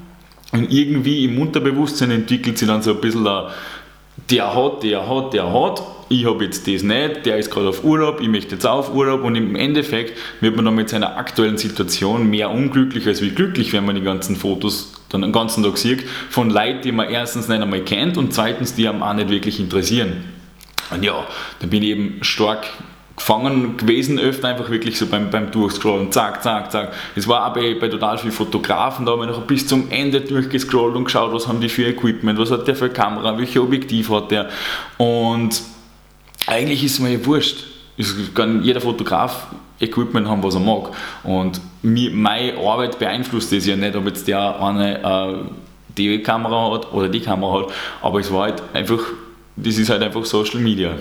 Und 0.53 0.73
irgendwie 0.73 1.25
im 1.25 1.41
Unterbewusstsein 1.41 2.13
entwickelt 2.13 2.59
sich 2.59 2.69
dann 2.69 2.81
so 2.81 2.93
ein 2.93 3.01
bisschen 3.01 3.27
ein 3.27 3.51
der 4.31 4.55
hat, 4.55 4.83
der 4.83 5.09
hat, 5.09 5.35
der 5.35 5.53
hat, 5.53 5.83
ich 6.09 6.27
habe 6.27 6.45
jetzt 6.45 6.67
das 6.67 6.83
nicht, 6.83 7.27
der 7.27 7.39
ist 7.39 7.51
gerade 7.51 7.69
auf 7.69 7.85
Urlaub, 7.85 8.21
ich 8.21 8.29
möchte 8.29 8.55
jetzt 8.55 8.67
auf 8.67 8.95
Urlaub. 8.95 9.25
Und 9.25 9.37
im 9.37 9.57
Endeffekt 9.57 10.19
wird 10.41 10.57
man 10.57 10.65
dann 10.65 10.75
mit 10.75 10.89
seiner 10.89 11.17
aktuellen 11.17 11.59
Situation 11.59 12.29
mehr 12.29 12.51
unglücklich 12.51 13.07
als 13.07 13.23
wie 13.23 13.31
glücklich, 13.31 13.73
wenn 13.73 13.85
man 13.85 13.97
die 13.97 14.03
ganzen 14.03 14.37
Fotos 14.37 14.93
dann 15.09 15.23
den 15.23 15.33
ganzen 15.33 15.63
Tag 15.63 15.79
sieht 15.79 16.05
von 16.31 16.51
Leuten, 16.51 16.83
die 16.83 16.93
man 16.93 17.09
erstens 17.09 17.49
nicht 17.49 17.61
einmal 17.61 17.83
kennt 17.83 18.17
und 18.17 18.33
zweitens, 18.33 18.75
die 18.75 18.89
einem 18.89 19.03
auch 19.03 19.15
nicht 19.15 19.31
wirklich 19.31 19.61
interessieren. 19.61 20.25
Und 20.91 21.05
ja, 21.05 21.27
dann 21.61 21.71
bin 21.71 21.83
ich 21.83 21.91
eben 21.91 22.19
stark 22.23 22.67
gefangen 23.17 23.77
gewesen, 23.77 24.19
öfter 24.19 24.49
einfach 24.49 24.71
wirklich 24.71 24.99
so 24.99 25.07
beim, 25.07 25.31
beim 25.31 25.51
Durchscrollen, 25.51 26.11
zack, 26.11 26.43
zack, 26.43 26.73
zack. 26.73 26.93
Es 27.15 27.29
war 27.29 27.47
auch 27.47 27.55
bei, 27.55 27.75
total 27.75 28.19
vielen 28.19 28.33
Fotografen, 28.33 29.07
da 29.07 29.13
habe 29.13 29.25
ich 29.25 29.31
noch 29.31 29.43
bis 29.43 29.67
zum 29.67 29.91
Ende 29.91 30.21
durchgescrollt 30.21 30.97
und 30.97 31.05
geschaut, 31.05 31.33
was 31.33 31.47
haben 31.47 31.61
die 31.61 31.69
für 31.69 31.87
Equipment, 31.87 32.39
was 32.39 32.51
hat 32.51 32.67
der 32.67 32.75
für 32.75 32.91
Kamera, 32.91 33.37
welche 33.39 33.63
Objektiv 33.63 34.11
hat 34.11 34.31
der. 34.31 34.49
Und 34.99 35.63
eigentlich 36.47 36.83
ist 36.85 36.95
es 36.95 37.01
mir 37.01 37.13
ja 37.13 37.25
wurscht. 37.25 37.65
Es 37.97 38.15
kann 38.35 38.65
jeder 38.65 38.81
Fotograf 38.81 39.47
Equipment 39.81 40.29
haben, 40.29 40.43
was 40.43 40.55
er 40.55 40.61
mag. 40.61 40.91
Und 41.23 41.61
mir, 41.83 42.11
meine 42.11 42.59
Arbeit 42.59 42.99
beeinflusst 42.99 43.53
das 43.53 43.67
ja 43.67 43.77
nicht, 43.77 43.95
ob 43.95 44.07
jetzt 44.07 44.27
der 44.27 44.61
eine 44.61 45.03
äh, 45.03 45.35
die 45.97 46.21
Kamera 46.23 46.73
hat 46.73 46.93
oder 46.93 47.09
die 47.09 47.21
Kamera 47.21 47.61
hat, 47.61 47.73
aber 48.03 48.19
es 48.19 48.33
war 48.33 48.45
halt 48.45 48.63
einfach, 48.73 49.01
das 49.55 49.79
ist 49.79 49.89
halt 49.89 50.03
einfach 50.03 50.25
Social 50.25 50.61
Media 50.61 50.97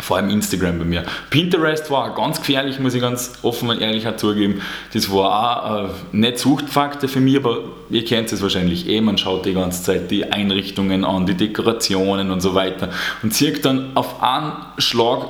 vor 0.00 0.16
allem 0.16 0.30
Instagram 0.30 0.78
bei 0.78 0.84
mir. 0.84 1.04
Pinterest 1.30 1.90
war 1.90 2.14
ganz 2.14 2.38
gefährlich, 2.38 2.78
muss 2.80 2.94
ich 2.94 3.00
ganz 3.00 3.34
offen 3.42 3.68
und 3.70 3.80
ehrlich 3.80 4.06
zugeben. 4.16 4.60
Das 4.92 5.10
war 5.12 5.64
auch 5.64 5.84
äh, 5.84 5.88
nicht 6.12 6.38
Suchtfaktor 6.38 7.08
für 7.08 7.20
mich, 7.20 7.36
aber 7.36 7.58
ihr 7.90 8.04
kennt 8.04 8.32
es 8.32 8.42
wahrscheinlich 8.42 8.88
eh, 8.88 9.00
man 9.00 9.18
schaut 9.18 9.44
die 9.44 9.54
ganze 9.54 9.82
Zeit 9.82 10.10
die 10.10 10.32
Einrichtungen 10.32 11.04
an, 11.04 11.26
die 11.26 11.34
Dekorationen 11.34 12.30
und 12.30 12.40
so 12.40 12.54
weiter 12.54 12.88
und 13.22 13.32
zieht 13.32 13.64
dann 13.64 13.96
auf 13.96 14.22
einen 14.22 14.52
Schlag 14.78 15.28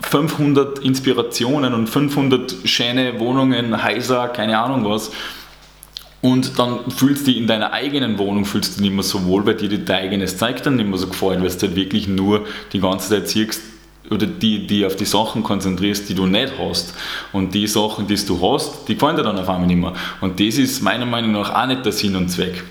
500 0.00 0.78
Inspirationen 0.78 1.74
und 1.74 1.88
500 1.88 2.54
schöne 2.64 3.18
Wohnungen, 3.18 3.84
Häuser, 3.84 4.28
keine 4.28 4.58
Ahnung 4.58 4.84
was. 4.84 5.10
Und 6.20 6.58
dann 6.58 6.90
fühlst 6.90 7.26
du 7.26 7.30
dich 7.30 7.36
in 7.36 7.46
deiner 7.46 7.72
eigenen 7.72 8.18
Wohnung 8.18 8.44
fühlst 8.44 8.78
du 8.78 8.82
nicht 8.82 8.92
mehr 8.92 9.04
so 9.04 9.24
wohl, 9.26 9.46
weil 9.46 9.54
dir 9.54 9.78
dein 9.78 10.04
eigenes 10.04 10.36
zeigt 10.36 10.66
dann 10.66 10.76
nicht 10.76 10.88
mehr 10.88 10.98
so 10.98 11.08
gefällt, 11.08 11.40
weil 11.40 11.48
du 11.48 11.62
halt 11.62 11.76
wirklich 11.76 12.08
nur 12.08 12.46
die 12.72 12.80
ganze 12.80 13.10
Zeit 13.10 13.28
siehst, 13.28 13.60
oder 14.10 14.26
die, 14.26 14.66
die 14.66 14.86
auf 14.86 14.96
die 14.96 15.04
Sachen 15.04 15.42
konzentrierst, 15.42 16.08
die 16.08 16.14
du 16.14 16.26
nicht 16.26 16.52
hast. 16.58 16.94
Und 17.32 17.54
die 17.54 17.66
Sachen, 17.66 18.06
die 18.06 18.16
du 18.16 18.40
hast, 18.40 18.88
die 18.88 18.94
gefallen 18.94 19.16
dir 19.16 19.22
dann 19.22 19.38
auf 19.38 19.48
einmal 19.48 19.66
nicht 19.66 19.76
mehr. 19.76 19.92
Und 20.20 20.40
das 20.40 20.56
ist 20.56 20.82
meiner 20.82 21.06
Meinung 21.06 21.32
nach 21.32 21.54
auch 21.54 21.66
nicht 21.66 21.84
der 21.84 21.92
Sinn 21.92 22.16
und 22.16 22.28
Zweck. 22.28 22.64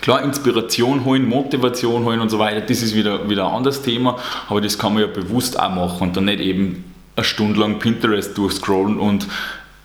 Klar, 0.00 0.22
Inspiration 0.22 1.04
holen, 1.04 1.26
Motivation 1.28 2.04
holen 2.04 2.20
und 2.20 2.28
so 2.28 2.38
weiter, 2.38 2.60
das 2.60 2.82
ist 2.82 2.94
wieder, 2.94 3.28
wieder 3.30 3.46
ein 3.46 3.54
anderes 3.54 3.80
Thema, 3.80 4.18
aber 4.48 4.60
das 4.60 4.78
kann 4.78 4.92
man 4.92 5.02
ja 5.02 5.08
bewusst 5.08 5.58
auch 5.58 5.70
machen 5.70 6.08
und 6.08 6.16
dann 6.16 6.26
nicht 6.26 6.40
eben 6.40 6.84
eine 7.16 7.24
Stunde 7.24 7.60
lang 7.60 7.78
Pinterest 7.78 8.36
durchscrollen 8.36 8.98
und 8.98 9.26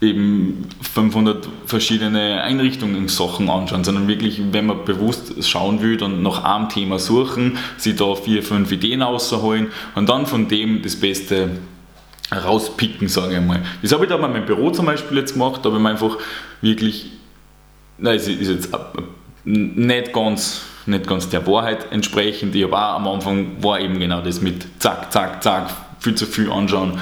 eben 0.01 0.65
500 0.81 1.47
verschiedene 1.65 2.41
Einrichtungen 2.41 3.09
Sachen 3.09 3.49
anschauen, 3.49 3.83
sondern 3.83 4.07
wirklich, 4.07 4.41
wenn 4.51 4.67
man 4.67 4.85
bewusst 4.85 5.43
schauen 5.45 5.81
will, 5.81 5.97
dann 5.97 6.23
nach 6.23 6.43
einem 6.43 6.69
Thema 6.69 6.99
suchen, 6.99 7.57
sich 7.77 7.97
da 7.97 8.15
vier, 8.15 8.41
fünf 8.41 8.71
Ideen 8.71 9.01
rausholen 9.01 9.67
und 9.95 10.07
dann 10.07 10.25
von 10.25 10.47
dem 10.47 10.81
das 10.81 10.95
Beste 10.95 11.49
rauspicken, 12.31 13.07
sage 13.09 13.35
ich 13.35 13.45
mal. 13.45 13.61
Das 13.81 13.91
habe 13.91 14.05
ich 14.05 14.09
da 14.09 14.17
bei 14.17 14.27
meinem 14.27 14.45
Büro 14.45 14.71
zum 14.71 14.85
Beispiel 14.85 15.17
jetzt 15.17 15.33
gemacht, 15.33 15.61
da 15.63 15.69
habe 15.69 15.77
ich 15.77 15.83
mir 15.83 15.89
einfach 15.89 16.17
wirklich, 16.61 17.07
nein, 17.97 18.15
es 18.15 18.27
ist 18.27 18.47
jetzt 18.47 18.69
nicht 19.43 20.13
ganz, 20.13 20.61
nicht 20.85 21.07
ganz 21.07 21.27
der 21.27 21.45
Wahrheit 21.45 21.91
entsprechend. 21.91 22.55
Ich 22.55 22.63
habe 22.63 22.77
auch 22.77 22.95
am 22.95 23.07
Anfang 23.07 23.61
war 23.61 23.79
eben 23.81 23.99
genau 23.99 24.21
das 24.21 24.41
mit 24.41 24.65
zack, 24.79 25.11
zack, 25.11 25.43
zack, 25.43 25.71
viel 25.99 26.15
zu 26.15 26.25
viel 26.25 26.49
anschauen 26.51 26.99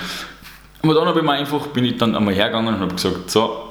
aber 0.84 0.93
dann 0.93 1.07
habe 1.07 1.19
ich 1.19 1.25
mir 1.25 1.34
einfach, 1.34 1.67
bin 1.67 1.86
ich 1.86 1.98
dann 1.98 2.15
einmal 2.15 2.34
hergegangen 2.34 2.75
und 2.75 2.79
habe 2.79 2.93
gesagt, 2.93 3.29
so, 3.29 3.67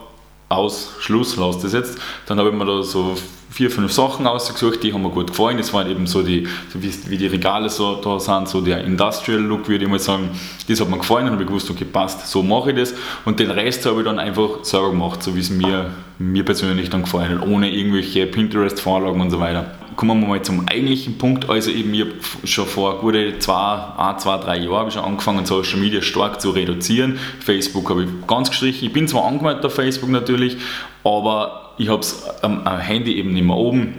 aus, 0.48 0.92
Schluss, 1.00 1.36
lass 1.36 1.58
das 1.58 1.72
jetzt. 1.72 1.98
Dann 2.26 2.38
habe 2.38 2.50
ich 2.50 2.54
mir 2.54 2.64
da 2.64 2.82
so 2.82 3.16
vier, 3.50 3.70
fünf 3.70 3.92
Sachen 3.92 4.26
ausgesucht, 4.26 4.82
die 4.82 4.92
haben 4.92 5.02
mir 5.02 5.10
gut 5.10 5.28
gefallen. 5.28 5.56
Das 5.56 5.72
waren 5.72 5.90
eben 5.90 6.06
so 6.06 6.22
die, 6.22 6.46
so 6.72 6.82
wie, 6.82 6.92
wie, 7.08 7.16
die 7.16 7.26
Regale 7.26 7.68
so 7.68 7.96
da 7.96 8.20
sind, 8.20 8.48
so 8.48 8.60
der 8.60 8.84
Industrial 8.84 9.40
Look, 9.40 9.68
würde 9.68 9.84
ich 9.84 9.90
mal 9.90 9.98
sagen. 9.98 10.30
Das 10.68 10.80
hat 10.80 10.88
mir 10.88 10.98
gefallen 10.98 11.26
und 11.26 11.32
habe 11.32 11.42
ich 11.42 11.48
gewusst, 11.48 11.70
okay, 11.70 11.84
passt, 11.84 12.28
so 12.28 12.42
mache 12.42 12.70
ich 12.70 12.76
das. 12.76 12.94
Und 13.24 13.40
den 13.40 13.50
Rest 13.50 13.86
habe 13.86 14.00
ich 14.00 14.04
dann 14.04 14.18
einfach 14.18 14.62
selber 14.62 14.90
gemacht, 14.90 15.22
so 15.22 15.34
wie 15.34 15.40
es 15.40 15.50
mir, 15.50 15.90
mir 16.18 16.44
persönlich 16.44 16.90
dann 16.90 17.02
gefallen 17.02 17.40
hat, 17.40 17.48
ohne 17.48 17.72
irgendwelche 17.72 18.26
Pinterest-Vorlagen 18.26 19.20
und 19.20 19.30
so 19.30 19.40
weiter 19.40 19.72
kommen 19.96 20.20
wir 20.20 20.28
mal 20.28 20.42
zum 20.42 20.68
eigentlichen 20.68 21.18
Punkt. 21.18 21.48
Also 21.48 21.70
eben, 21.70 21.92
ich 21.94 22.02
habe 22.02 22.12
schon 22.44 22.66
vor 22.66 23.00
gute 23.00 23.38
zwei, 23.38 23.78
ein, 23.96 24.18
zwei, 24.18 24.36
drei 24.38 24.58
Jahren 24.58 24.90
schon 24.90 25.02
angefangen, 25.02 25.46
Social 25.46 25.80
Media 25.80 26.02
stark 26.02 26.40
zu 26.40 26.50
reduzieren. 26.50 27.18
Facebook 27.40 27.88
habe 27.90 28.04
ich 28.04 28.26
ganz 28.26 28.50
gestrichen. 28.50 28.86
Ich 28.86 28.92
bin 28.92 29.08
zwar 29.08 29.24
angemeldet 29.24 29.64
auf 29.64 29.74
Facebook 29.74 30.10
natürlich, 30.10 30.58
aber 31.02 31.72
ich 31.78 31.88
habe 31.88 32.00
es 32.00 32.24
am, 32.42 32.66
am 32.66 32.78
Handy 32.78 33.16
eben 33.16 33.32
nicht 33.32 33.44
mehr 33.44 33.56
oben. 33.56 33.94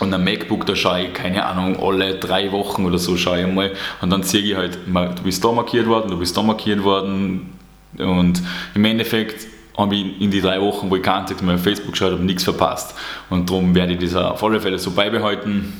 Und 0.00 0.14
am 0.14 0.24
MacBook, 0.24 0.64
da 0.64 0.74
schaue 0.74 1.02
ich, 1.02 1.12
keine 1.12 1.44
Ahnung, 1.44 1.78
alle 1.78 2.14
drei 2.14 2.50
Wochen 2.52 2.86
oder 2.86 2.98
so 2.98 3.16
schaue 3.16 3.42
ich 3.42 3.46
mal. 3.46 3.72
Und 4.00 4.10
dann 4.10 4.22
sehe 4.22 4.40
ich 4.40 4.56
halt, 4.56 4.78
du 4.86 5.22
bist 5.22 5.44
da 5.44 5.52
markiert 5.52 5.86
worden, 5.86 6.10
du 6.10 6.18
bist 6.18 6.36
da 6.36 6.42
markiert 6.42 6.82
worden. 6.82 7.52
Und 7.98 8.42
im 8.74 8.84
Endeffekt 8.84 9.46
habe 9.80 9.96
ich 9.96 10.20
in 10.20 10.30
die 10.30 10.40
drei 10.40 10.60
Wochen, 10.60 10.90
wo 10.90 10.96
ich 10.96 11.02
keinen 11.02 11.26
Tag 11.26 11.42
mehr 11.42 11.56
auf 11.56 11.62
Facebook 11.62 11.92
geschaut 11.92 12.12
habe, 12.12 12.22
nichts 12.22 12.44
verpasst. 12.44 12.94
Und 13.28 13.50
darum 13.50 13.74
werde 13.74 13.94
ich 13.94 13.98
das 13.98 14.14
auf 14.14 14.42
alle 14.44 14.60
Fälle 14.60 14.78
so 14.78 14.92
beibehalten. 14.92 15.72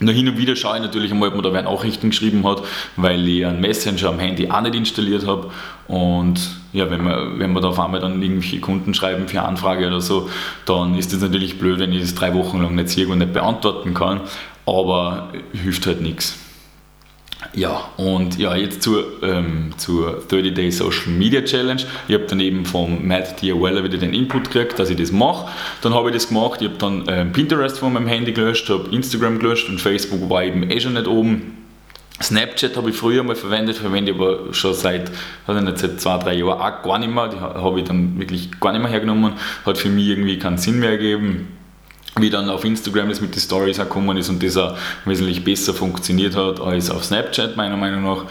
Nur 0.00 0.12
hin 0.12 0.28
und 0.28 0.38
wieder 0.38 0.56
schaue 0.56 0.76
ich 0.76 0.82
natürlich 0.82 1.12
einmal, 1.12 1.28
ob 1.28 1.34
man 1.36 1.44
da 1.44 1.52
wer 1.52 1.62
Nachrichten 1.62 2.10
geschrieben 2.10 2.44
hat, 2.46 2.62
weil 2.96 3.26
ich 3.28 3.46
einen 3.46 3.60
Messenger 3.60 4.08
am 4.08 4.18
Handy 4.18 4.50
auch 4.50 4.60
nicht 4.60 4.74
installiert 4.74 5.26
habe. 5.26 5.50
Und 5.86 6.40
ja, 6.72 6.90
wenn 6.90 7.04
man, 7.04 7.38
wenn 7.38 7.52
man 7.52 7.62
da 7.62 7.68
auf 7.68 7.78
einmal 7.78 8.00
dann 8.00 8.20
irgendwelche 8.20 8.58
Kunden 8.58 8.92
schreiben 8.92 9.28
für 9.28 9.42
Anfrage 9.42 9.86
oder 9.86 10.00
so, 10.00 10.28
dann 10.66 10.96
ist 10.96 11.12
das 11.12 11.20
natürlich 11.20 11.58
blöd, 11.58 11.78
wenn 11.78 11.92
ich 11.92 12.00
das 12.00 12.14
drei 12.14 12.34
Wochen 12.34 12.60
lang 12.60 12.74
nicht 12.74 12.88
sehe 12.88 13.06
und 13.06 13.18
nicht 13.18 13.32
beantworten 13.32 13.94
kann. 13.94 14.20
Aber 14.66 15.28
hilft 15.52 15.86
halt 15.86 16.00
nichts. 16.00 16.38
Ja, 17.52 17.88
und 17.96 18.38
ja, 18.38 18.56
jetzt 18.56 18.82
zur, 18.82 19.22
ähm, 19.22 19.72
zur 19.76 20.22
30-Day 20.28 20.70
Social 20.70 21.08
Media 21.08 21.42
Challenge. 21.42 21.82
Ich 22.08 22.14
habe 22.14 22.24
dann 22.24 22.40
eben 22.40 22.64
vom 22.64 23.06
Matt 23.06 23.40
Diawella 23.42 23.84
wieder 23.84 23.98
den 23.98 24.14
Input 24.14 24.50
gekriegt, 24.50 24.78
dass 24.78 24.90
ich 24.90 24.96
das 24.96 25.12
mache. 25.12 25.48
Dann 25.82 25.94
habe 25.94 26.08
ich 26.08 26.14
das 26.14 26.28
gemacht. 26.28 26.62
Ich 26.62 26.68
habe 26.68 26.78
dann 26.78 27.04
ähm, 27.08 27.32
Pinterest 27.32 27.78
von 27.78 27.92
meinem 27.92 28.08
Handy 28.08 28.32
gelöscht, 28.32 28.68
habe 28.70 28.88
Instagram 28.90 29.38
gelöscht 29.38 29.68
und 29.68 29.80
Facebook 29.80 30.28
war 30.28 30.42
eben 30.42 30.68
eh 30.70 30.80
schon 30.80 30.94
nicht 30.94 31.06
oben. 31.06 31.58
Snapchat 32.22 32.76
habe 32.76 32.90
ich 32.90 32.96
früher 32.96 33.22
mal 33.24 33.34
verwendet, 33.34 33.76
verwende 33.76 34.12
ich 34.12 34.18
aber 34.18 34.52
schon 34.54 34.72
seit, 34.72 35.10
also 35.46 35.60
nicht, 35.60 35.78
seit 35.78 36.00
zwei, 36.00 36.16
drei 36.18 36.34
Jahren 36.34 36.60
auch 36.60 36.82
gar 36.82 36.98
nicht 36.98 37.12
mehr. 37.12 37.28
Die 37.28 37.38
habe 37.38 37.80
ich 37.80 37.86
dann 37.86 38.18
wirklich 38.18 38.60
gar 38.60 38.72
nicht 38.72 38.82
mehr 38.82 38.90
hergenommen. 38.90 39.32
Hat 39.66 39.78
für 39.78 39.88
mich 39.88 40.06
irgendwie 40.06 40.38
keinen 40.38 40.58
Sinn 40.58 40.78
mehr 40.78 40.96
gegeben 40.96 41.53
wie 42.20 42.30
dann 42.30 42.48
auf 42.48 42.64
Instagram 42.64 43.08
das 43.08 43.20
mit 43.20 43.34
den 43.34 43.40
Stories 43.40 43.80
auch 43.80 43.84
gekommen 43.84 44.16
ist 44.16 44.28
und 44.28 44.42
das 44.42 44.56
auch 44.56 44.76
wesentlich 45.04 45.42
besser 45.42 45.74
funktioniert 45.74 46.36
hat 46.36 46.60
als 46.60 46.90
auf 46.90 47.04
Snapchat, 47.04 47.56
meiner 47.56 47.76
Meinung 47.76 48.04
nach. 48.04 48.26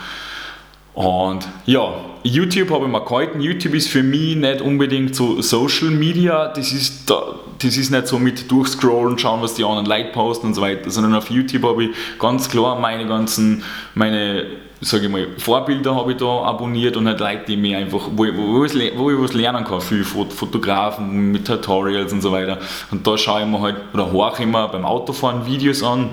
Und 0.93 1.47
ja, 1.65 1.95
YouTube 2.23 2.69
habe 2.69 2.85
ich 2.85 2.91
mir 2.91 3.01
gehalten. 3.01 3.41
YouTube 3.41 3.73
ist 3.73 3.89
für 3.89 4.03
mich 4.03 4.35
nicht 4.35 4.61
unbedingt 4.61 5.15
so 5.15 5.41
Social 5.41 5.89
Media. 5.89 6.49
Das 6.49 6.71
ist, 6.71 7.09
da, 7.09 7.35
das 7.59 7.77
ist 7.77 7.89
nicht 7.89 8.07
so 8.07 8.19
mit 8.19 8.49
durchscrollen, 8.51 9.17
schauen, 9.17 9.41
was 9.41 9.55
die 9.55 9.63
anderen 9.63 9.87
Leute 9.87 10.11
posten 10.11 10.47
und 10.47 10.53
so 10.53 10.61
weiter, 10.61 10.89
sondern 10.91 11.15
auf 11.15 11.29
YouTube 11.29 11.63
habe 11.63 11.85
ich 11.85 11.89
ganz 12.19 12.47
klar 12.47 12.79
meine 12.79 13.07
ganzen, 13.07 13.63
meine, 13.95 14.45
sage 14.81 15.05
ich 15.05 15.11
mal, 15.11 15.27
Vorbilder 15.37 15.95
habe 15.95 16.11
ich 16.11 16.17
da 16.19 16.43
abonniert 16.43 16.95
und 16.95 17.07
halt 17.07 17.19
Leute, 17.19 17.45
die 17.47 17.57
mir 17.57 17.79
einfach, 17.79 18.09
wo 18.11 18.25
ich, 18.25 18.37
wo, 18.37 18.63
ich, 18.63 18.97
wo 18.97 19.09
ich 19.09 19.19
was 19.19 19.33
lernen 19.33 19.63
kann, 19.63 19.81
viele 19.81 20.03
Fotografen 20.03 21.31
mit 21.31 21.47
Tutorials 21.47 22.13
und 22.13 22.21
so 22.21 22.31
weiter. 22.31 22.59
Und 22.91 23.07
da 23.07 23.17
schaue 23.17 23.41
ich 23.41 23.47
mir 23.47 23.59
halt, 23.61 23.77
oder 23.93 24.11
horche 24.11 24.43
ich 24.43 24.49
mir 24.49 24.67
beim 24.67 24.85
Autofahren 24.85 25.47
Videos 25.47 25.81
an, 25.81 26.09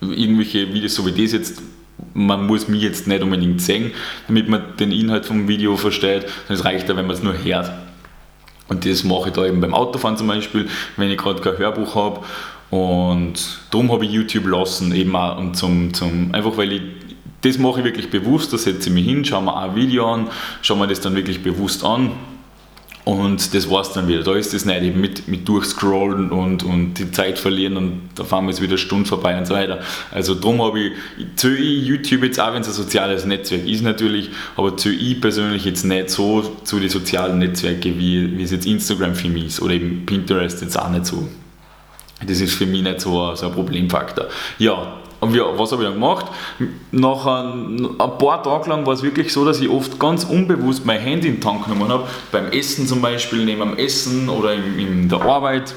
irgendwelche 0.00 0.72
Videos, 0.72 0.94
so 0.94 1.04
wie 1.04 1.22
das 1.22 1.32
jetzt 1.32 1.62
man 2.14 2.46
muss 2.46 2.68
mich 2.68 2.82
jetzt 2.82 3.06
nicht 3.06 3.22
unbedingt 3.22 3.60
sehen, 3.60 3.92
damit 4.26 4.48
man 4.48 4.76
den 4.78 4.92
Inhalt 4.92 5.26
vom 5.26 5.48
Video 5.48 5.76
versteht, 5.76 6.26
es 6.48 6.64
reicht 6.64 6.88
ja, 6.88 6.96
wenn 6.96 7.06
man 7.06 7.16
es 7.16 7.22
nur 7.22 7.42
hört. 7.44 7.70
Und 8.68 8.84
das 8.84 9.04
mache 9.04 9.28
ich 9.28 9.34
da 9.34 9.46
eben 9.46 9.60
beim 9.60 9.74
Autofahren 9.74 10.16
zum 10.16 10.26
Beispiel, 10.26 10.68
wenn 10.96 11.10
ich 11.10 11.18
gerade 11.18 11.40
kein 11.40 11.56
Hörbuch 11.58 11.94
habe. 11.94 12.20
Und 12.70 13.34
darum 13.70 13.92
habe 13.92 14.04
ich 14.04 14.10
YouTube 14.10 14.46
lassen, 14.46 14.92
eben 14.94 15.14
auch 15.14 15.38
und 15.38 15.56
zum, 15.56 15.94
zum, 15.94 16.34
einfach 16.34 16.56
weil 16.56 16.72
ich 16.72 16.82
das 17.42 17.58
mache 17.58 17.78
ich 17.78 17.84
wirklich 17.84 18.10
bewusst, 18.10 18.52
da 18.52 18.58
setze 18.58 18.88
ich 18.88 18.94
mich 18.94 19.04
hin, 19.04 19.24
schaue 19.24 19.42
mir 19.42 19.56
ein 19.56 19.76
Video 19.76 20.12
an, 20.12 20.28
schaue 20.62 20.78
mir 20.78 20.88
das 20.88 21.00
dann 21.00 21.14
wirklich 21.14 21.42
bewusst 21.42 21.84
an 21.84 22.10
und 23.06 23.54
das 23.54 23.70
war 23.70 23.82
es 23.82 23.92
dann 23.92 24.08
wieder. 24.08 24.24
Da 24.24 24.34
ist 24.34 24.52
das 24.52 24.64
nicht 24.64 24.82
eben 24.82 25.00
mit, 25.00 25.28
mit 25.28 25.48
durchscrollen 25.48 26.32
und, 26.32 26.64
und 26.64 26.94
die 26.94 27.12
Zeit 27.12 27.38
verlieren 27.38 27.76
und 27.76 28.08
da 28.16 28.24
fahren 28.24 28.46
wir 28.46 28.50
jetzt 28.50 28.60
wieder 28.60 28.72
eine 28.72 28.78
Stunde 28.78 29.08
vorbei 29.08 29.38
und 29.38 29.46
so 29.46 29.54
weiter. 29.54 29.78
Also 30.10 30.34
darum 30.34 30.60
habe 30.60 30.80
ich, 30.80 30.92
ich 31.16 31.86
YouTube 31.86 32.24
jetzt 32.24 32.40
auch, 32.40 32.52
wenn 32.52 32.62
es 32.62 32.66
ein 32.66 32.74
soziales 32.74 33.24
Netzwerk 33.24 33.64
ist 33.64 33.84
natürlich, 33.84 34.30
aber 34.56 34.76
zähle 34.76 34.96
ich 34.96 35.20
persönlich 35.20 35.64
jetzt 35.64 35.84
nicht 35.84 36.10
so 36.10 36.56
zu 36.64 36.80
den 36.80 36.88
sozialen 36.88 37.38
Netzwerken, 37.38 37.96
wie, 37.96 38.36
wie 38.36 38.42
es 38.42 38.50
jetzt 38.50 38.66
Instagram 38.66 39.14
für 39.14 39.28
mich 39.28 39.46
ist 39.46 39.62
oder 39.62 39.74
eben 39.74 40.04
Pinterest 40.04 40.60
jetzt 40.62 40.76
auch 40.76 40.90
nicht 40.90 41.06
so. 41.06 41.28
Das 42.26 42.40
ist 42.40 42.54
für 42.54 42.66
mich 42.66 42.82
nicht 42.82 43.00
so, 43.00 43.32
so 43.36 43.46
ein 43.46 43.52
Problemfaktor. 43.52 44.26
Ja, 44.58 44.96
und 45.26 45.34
wir, 45.34 45.58
was 45.58 45.72
habe 45.72 45.82
ich 45.82 45.88
dann 45.88 45.98
gemacht? 45.98 46.26
Nach 46.92 47.26
ein, 47.26 47.86
ein 47.98 48.18
paar 48.18 48.42
Tagen 48.42 48.70
lang 48.70 48.86
war 48.86 48.94
es 48.94 49.02
wirklich 49.02 49.32
so, 49.32 49.44
dass 49.44 49.60
ich 49.60 49.68
oft 49.68 49.98
ganz 49.98 50.24
unbewusst 50.24 50.86
mein 50.86 51.00
Handy 51.00 51.28
in 51.28 51.34
den 51.34 51.40
Tank 51.40 51.64
genommen 51.64 51.88
habe. 51.88 52.06
Beim 52.30 52.50
Essen 52.52 52.86
zum 52.86 53.02
Beispiel, 53.02 53.44
neben 53.44 53.60
dem 53.60 53.76
Essen 53.76 54.28
oder 54.28 54.54
in, 54.54 54.78
in 54.78 55.08
der 55.08 55.20
Arbeit. 55.22 55.74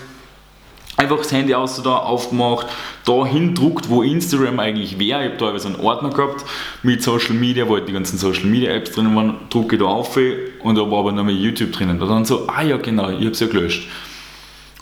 Einfach 0.98 1.18
das 1.18 1.32
Handy 1.32 1.56
außer 1.56 1.82
da 1.82 1.96
aufgemacht, 1.96 2.68
da 3.06 3.26
hindruckt, 3.26 3.90
wo 3.90 4.04
Instagram 4.04 4.60
eigentlich 4.60 5.00
wäre. 5.00 5.26
Ich 5.26 5.32
habe 5.32 5.54
da 5.54 5.58
so 5.58 5.70
einen 5.70 5.80
Ordner 5.80 6.10
gehabt 6.10 6.44
mit 6.84 7.02
Social 7.02 7.36
Media, 7.36 7.68
wo 7.70 7.76
halt 7.76 7.88
die 7.88 7.94
ganzen 7.94 8.18
Social 8.18 8.46
Media 8.46 8.72
Apps 8.72 8.92
drin 8.92 9.16
waren. 9.16 9.36
Drucke 9.50 9.78
ich 9.78 9.82
da 9.82 9.88
auf 9.88 10.18
und 10.18 10.76
da 10.78 10.92
war 10.92 11.00
aber 11.00 11.14
noch 11.14 11.24
mal 11.24 11.34
YouTube 11.34 11.72
drinnen. 11.72 12.00
Da 12.00 12.06
dann 12.06 12.26
so, 12.26 12.48
ah 12.48 12.64
ja, 12.64 12.78
genau, 12.78 13.10
ich 13.10 13.20
habe 13.20 13.30
es 13.30 13.40
ja 13.40 13.48
gelöscht. 13.48 13.88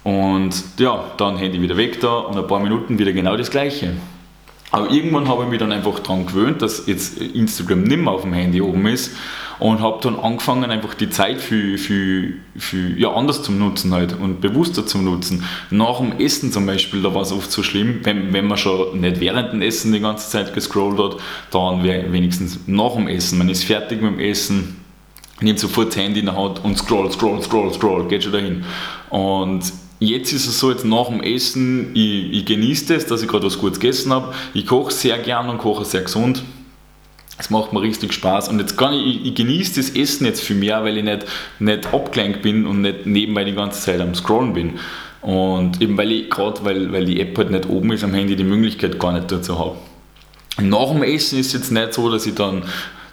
Und 0.03 0.63
ja, 0.79 1.03
dann 1.17 1.37
Handy 1.37 1.61
wieder 1.61 1.77
weg 1.77 2.01
da 2.01 2.17
und 2.17 2.37
ein 2.37 2.47
paar 2.47 2.61
Minuten 2.61 2.97
wieder 2.97 3.13
genau 3.13 3.37
das 3.37 3.51
Gleiche. 3.51 3.93
Aber 4.71 4.91
irgendwann 4.91 5.27
habe 5.27 5.43
ich 5.43 5.49
mich 5.49 5.59
dann 5.59 5.71
einfach 5.71 5.99
daran 5.99 6.25
gewöhnt, 6.25 6.61
dass 6.61 6.87
jetzt 6.87 7.19
Instagram 7.19 7.83
nicht 7.83 8.01
mehr 8.01 8.11
auf 8.11 8.23
dem 8.23 8.33
Handy 8.33 8.61
oben 8.61 8.85
ist 8.87 9.11
und 9.59 9.79
habe 9.79 9.99
dann 10.01 10.19
angefangen, 10.19 10.69
einfach 10.69 10.93
die 10.93 11.09
Zeit 11.09 11.41
für, 11.41 11.77
für, 11.77 12.33
für, 12.55 12.89
ja, 12.97 13.11
anders 13.11 13.43
zu 13.43 13.51
nutzen 13.51 13.93
halt 13.93 14.13
und 14.19 14.41
bewusster 14.41 14.85
zu 14.85 14.99
nutzen. 14.99 15.43
Nach 15.71 15.97
dem 15.99 16.19
Essen 16.19 16.51
zum 16.51 16.65
Beispiel, 16.65 17.01
da 17.01 17.13
war 17.13 17.21
es 17.21 17.31
oft 17.31 17.51
so 17.51 17.63
schlimm, 17.63 18.01
wenn, 18.03 18.33
wenn 18.33 18.45
man 18.45 18.57
schon 18.57 18.99
nicht 18.99 19.19
während 19.19 19.53
dem 19.53 19.61
Essen 19.61 19.93
die 19.93 19.99
ganze 19.99 20.29
Zeit 20.29 20.53
gescrollt 20.53 20.99
hat, 20.99 21.17
dann 21.51 21.83
wenigstens 21.83 22.59
nach 22.67 22.93
dem 22.93 23.07
Essen. 23.07 23.37
Man 23.37 23.49
ist 23.49 23.63
fertig 23.63 24.01
mit 24.01 24.11
dem 24.11 24.19
Essen, 24.19 24.81
nimmt 25.41 25.59
sofort 25.59 25.89
das 25.89 25.97
Handy 25.97 26.19
in 26.19 26.25
der 26.25 26.35
Hand 26.35 26.63
und 26.63 26.77
scroll, 26.77 27.11
scroll, 27.11 27.41
scroll, 27.41 27.73
scroll, 27.73 28.07
geht 28.07 28.23
schon 28.23 28.33
dahin. 28.33 28.63
Und 29.09 29.63
Jetzt 29.99 30.31
ist 30.31 30.47
es 30.47 30.59
so, 30.59 30.71
jetzt 30.71 30.85
nach 30.85 31.07
dem 31.07 31.21
Essen, 31.21 31.95
ich, 31.95 32.31
ich 32.31 32.45
genieße 32.45 32.93
es, 32.95 33.07
dass 33.07 33.23
ich 33.23 33.27
gerade 33.27 33.45
was 33.45 33.57
Gutes 33.57 33.79
gegessen 33.79 34.13
habe. 34.13 34.33
Ich 34.53 34.67
koche 34.67 34.91
sehr 34.91 35.17
gern 35.17 35.49
und 35.49 35.57
koche 35.57 35.85
sehr 35.85 36.01
gesund. 36.01 36.43
Es 37.39 37.49
macht 37.49 37.73
mir 37.73 37.81
richtig 37.81 38.13
Spaß 38.13 38.49
und 38.49 38.59
jetzt 38.59 38.77
kann 38.77 38.93
ich, 38.93 39.25
ich 39.25 39.35
genieße 39.35 39.79
das 39.79 39.91
Essen 39.91 40.25
jetzt 40.25 40.41
viel 40.41 40.55
mehr, 40.55 40.83
weil 40.83 40.97
ich 40.97 41.03
nicht, 41.03 41.25
nicht 41.59 41.93
abgelenkt 41.93 42.41
bin 42.41 42.65
und 42.65 42.81
nicht 42.81 43.05
nebenbei 43.05 43.43
die 43.43 43.53
ganze 43.53 43.79
Zeit 43.79 44.01
am 44.01 44.15
Scrollen 44.15 44.53
bin. 44.53 44.79
Und 45.21 45.81
eben 45.81 45.97
weil 45.97 46.11
ich 46.11 46.29
gerade, 46.29 46.63
weil, 46.63 46.91
weil 46.91 47.05
die 47.05 47.19
App 47.19 47.37
halt 47.37 47.51
nicht 47.51 47.69
oben 47.69 47.91
ist 47.91 48.03
am 48.03 48.13
Handy, 48.13 48.35
die 48.35 48.43
Möglichkeit 48.43 48.99
gar 48.99 49.13
nicht 49.13 49.31
dazu 49.31 49.59
habe. 49.59 49.75
Nach 50.61 50.91
dem 50.91 51.03
Essen 51.03 51.39
ist 51.39 51.47
es 51.47 51.53
jetzt 51.53 51.71
nicht 51.71 51.93
so, 51.93 52.09
dass 52.11 52.25
ich 52.25 52.33
dann 52.33 52.63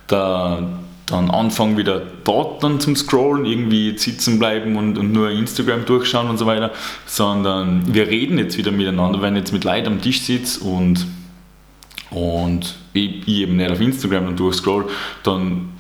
da, 0.07 0.79
dann 1.07 1.31
anfangen 1.31 1.77
wieder 1.77 2.03
dort 2.25 2.63
dann 2.63 2.81
zum 2.81 2.97
Scrollen, 2.97 3.45
irgendwie 3.45 3.97
sitzen 3.99 4.39
bleiben 4.39 4.77
und, 4.77 4.97
und, 4.97 5.13
nur 5.13 5.31
Instagram 5.31 5.85
durchschauen 5.85 6.31
und 6.31 6.39
so 6.39 6.47
weiter, 6.47 6.73
sondern 7.07 7.95
wir 7.95 8.09
reden 8.09 8.39
jetzt 8.39 8.57
wieder 8.57 8.73
miteinander, 8.73 9.21
wenn 9.21 9.35
ich 9.35 9.41
jetzt 9.41 9.53
mit 9.53 9.65
Leuten 9.65 9.87
am 9.89 10.01
Tisch 10.01 10.23
sitze 10.23 10.65
und, 10.65 11.07
und 12.11 12.75
ich, 12.95 13.29
ich 13.29 13.41
eben 13.41 13.57
nicht 13.57 13.71
auf 13.71 13.81
Instagram 13.81 14.27
dann 14.27 14.37
durchscroll, 14.37 14.87
dann 15.23 15.71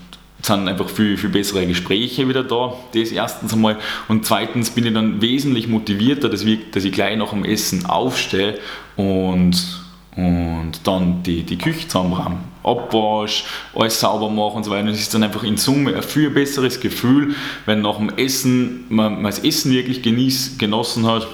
sind 0.42 0.68
einfach 0.68 0.90
viel, 0.90 1.16
viel 1.16 1.30
bessere 1.30 1.66
Gespräche 1.66 2.28
wieder 2.28 2.44
da, 2.44 2.74
das 2.92 3.10
erstens 3.10 3.54
einmal. 3.54 3.78
Und 4.08 4.26
zweitens 4.26 4.70
bin 4.70 4.84
ich 4.84 4.92
dann 4.92 5.22
wesentlich 5.22 5.68
motivierter, 5.68 6.28
dass 6.28 6.42
ich, 6.42 6.70
dass 6.70 6.84
ich 6.84 6.92
gleich 6.92 7.16
nach 7.16 7.30
dem 7.30 7.46
Essen 7.46 7.86
aufstehe 7.86 8.58
und 8.96 9.84
und 10.16 10.72
dann 10.84 11.22
die, 11.22 11.42
die 11.42 11.58
Küche 11.58 11.88
zusammenräumen, 11.88 12.38
Abwasch, 12.64 13.44
alles 13.74 14.00
sauber 14.00 14.30
machen 14.30 14.56
und 14.56 14.64
so 14.64 14.70
weiter. 14.70 14.88
Es 14.88 15.00
ist 15.00 15.12
dann 15.14 15.22
einfach 15.22 15.44
in 15.44 15.56
Summe 15.56 15.94
ein 15.94 16.02
viel 16.02 16.30
besseres 16.30 16.80
Gefühl, 16.80 17.34
wenn 17.66 17.82
nach 17.82 17.98
dem 17.98 18.10
Essen 18.16 18.86
man, 18.88 19.14
man 19.14 19.26
das 19.26 19.38
Essen 19.40 19.70
wirklich 19.72 20.02
genieß, 20.02 20.56
genossen 20.58 21.06
hat 21.06 21.26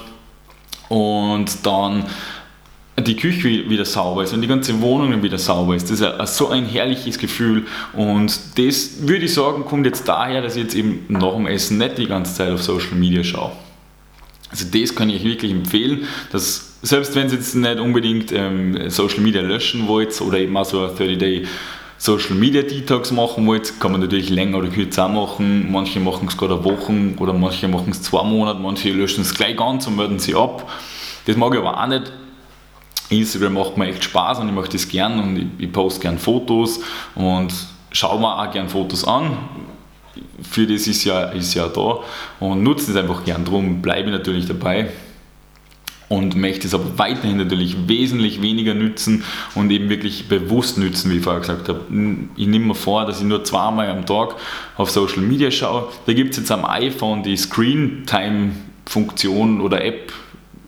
und 0.88 1.64
dann 1.64 2.04
die 2.98 3.16
Küche 3.16 3.70
wieder 3.70 3.84
sauber 3.84 4.24
ist 4.24 4.34
und 4.34 4.42
die 4.42 4.48
ganze 4.48 4.78
Wohnung 4.82 5.22
wieder 5.22 5.38
sauber 5.38 5.74
ist. 5.74 5.90
Das 5.90 6.00
ist 6.00 6.36
so 6.36 6.48
ein 6.48 6.66
herrliches 6.66 7.18
Gefühl 7.18 7.66
und 7.94 8.58
das 8.58 9.06
würde 9.08 9.24
ich 9.24 9.32
sagen, 9.32 9.64
kommt 9.64 9.86
jetzt 9.86 10.06
daher, 10.06 10.42
dass 10.42 10.56
ich 10.56 10.64
jetzt 10.64 10.74
eben 10.74 11.06
nach 11.08 11.34
dem 11.34 11.46
Essen 11.46 11.78
nicht 11.78 11.96
die 11.96 12.06
ganze 12.06 12.34
Zeit 12.34 12.50
auf 12.50 12.62
Social 12.62 12.96
Media 12.96 13.24
schaue. 13.24 13.52
Also 14.50 14.66
das 14.70 14.94
kann 14.94 15.08
ich 15.08 15.24
wirklich 15.24 15.52
empfehlen, 15.52 16.06
dass 16.32 16.69
selbst 16.82 17.14
wenn 17.14 17.28
Sie 17.28 17.36
jetzt 17.36 17.54
nicht 17.54 17.78
unbedingt 17.78 18.32
ähm, 18.32 18.88
Social 18.90 19.20
Media 19.20 19.42
löschen 19.42 19.86
wollt 19.86 20.18
oder 20.20 20.38
eben 20.38 20.56
auch 20.56 20.64
so 20.64 20.84
ein 20.84 20.90
30-Day 20.90 21.46
Social 21.98 22.34
Media 22.34 22.62
Detox 22.62 23.10
machen 23.10 23.46
wollt, 23.46 23.78
kann 23.78 23.92
man 23.92 24.00
natürlich 24.00 24.30
länger 24.30 24.56
oder 24.56 24.68
kürzer 24.68 25.06
machen. 25.06 25.70
Manche 25.70 26.00
machen 26.00 26.28
es 26.28 26.36
gerade 26.36 26.64
Wochen 26.64 27.16
oder 27.18 27.34
manche 27.34 27.68
machen 27.68 27.90
es 27.90 28.00
zwei 28.00 28.22
Monate, 28.22 28.58
manche 28.58 28.90
löschen 28.90 29.20
es 29.20 29.34
gleich 29.34 29.56
ganz 29.56 29.86
und 29.86 29.96
melden 29.96 30.18
sie 30.18 30.34
ab. 30.34 30.66
Das 31.26 31.36
mag 31.36 31.52
ich 31.52 31.60
aber 31.60 31.78
auch 31.78 31.86
nicht. 31.86 32.10
Instagram 33.10 33.54
macht 33.54 33.76
mir 33.76 33.88
echt 33.88 34.04
Spaß 34.04 34.38
und 34.38 34.48
ich 34.48 34.54
mache 34.54 34.70
das 34.70 34.88
gern 34.88 35.18
und 35.20 35.36
ich, 35.36 35.66
ich 35.66 35.72
poste 35.72 36.00
gern 36.00 36.18
Fotos 36.18 36.80
und 37.14 37.52
schaue 37.92 38.18
mir 38.18 38.38
auch 38.38 38.50
gern 38.50 38.68
Fotos 38.68 39.04
an. 39.04 39.36
Für 40.48 40.66
das 40.66 40.86
ist 40.86 41.04
ja, 41.04 41.24
ist 41.24 41.52
ja 41.52 41.68
da 41.68 41.98
und 42.38 42.62
nutze 42.62 42.92
es 42.92 42.96
einfach 42.96 43.24
gern. 43.24 43.44
Darum 43.44 43.82
bleibe 43.82 44.08
ich 44.08 44.16
natürlich 44.16 44.46
dabei. 44.46 44.88
Und 46.10 46.34
möchte 46.34 46.66
es 46.66 46.74
aber 46.74 46.98
weiterhin 46.98 47.36
natürlich 47.36 47.88
wesentlich 47.88 48.42
weniger 48.42 48.74
nützen 48.74 49.22
und 49.54 49.70
eben 49.70 49.88
wirklich 49.88 50.26
bewusst 50.26 50.76
nützen, 50.76 51.08
wie 51.12 51.18
ich 51.18 51.22
vorher 51.22 51.40
gesagt 51.40 51.68
habe. 51.68 51.82
Ich 52.36 52.48
nehme 52.48 52.66
mir 52.66 52.74
vor, 52.74 53.06
dass 53.06 53.20
ich 53.20 53.26
nur 53.26 53.44
zweimal 53.44 53.88
am 53.88 54.04
Tag 54.04 54.34
auf 54.76 54.90
Social 54.90 55.22
Media 55.22 55.52
schaue. 55.52 55.86
Da 56.06 56.12
gibt 56.12 56.32
es 56.32 56.38
jetzt 56.38 56.50
am 56.50 56.64
iPhone 56.64 57.22
die 57.22 57.36
Screen 57.36 58.02
Time 58.06 58.50
Funktion 58.86 59.60
oder 59.60 59.84
App, 59.84 60.12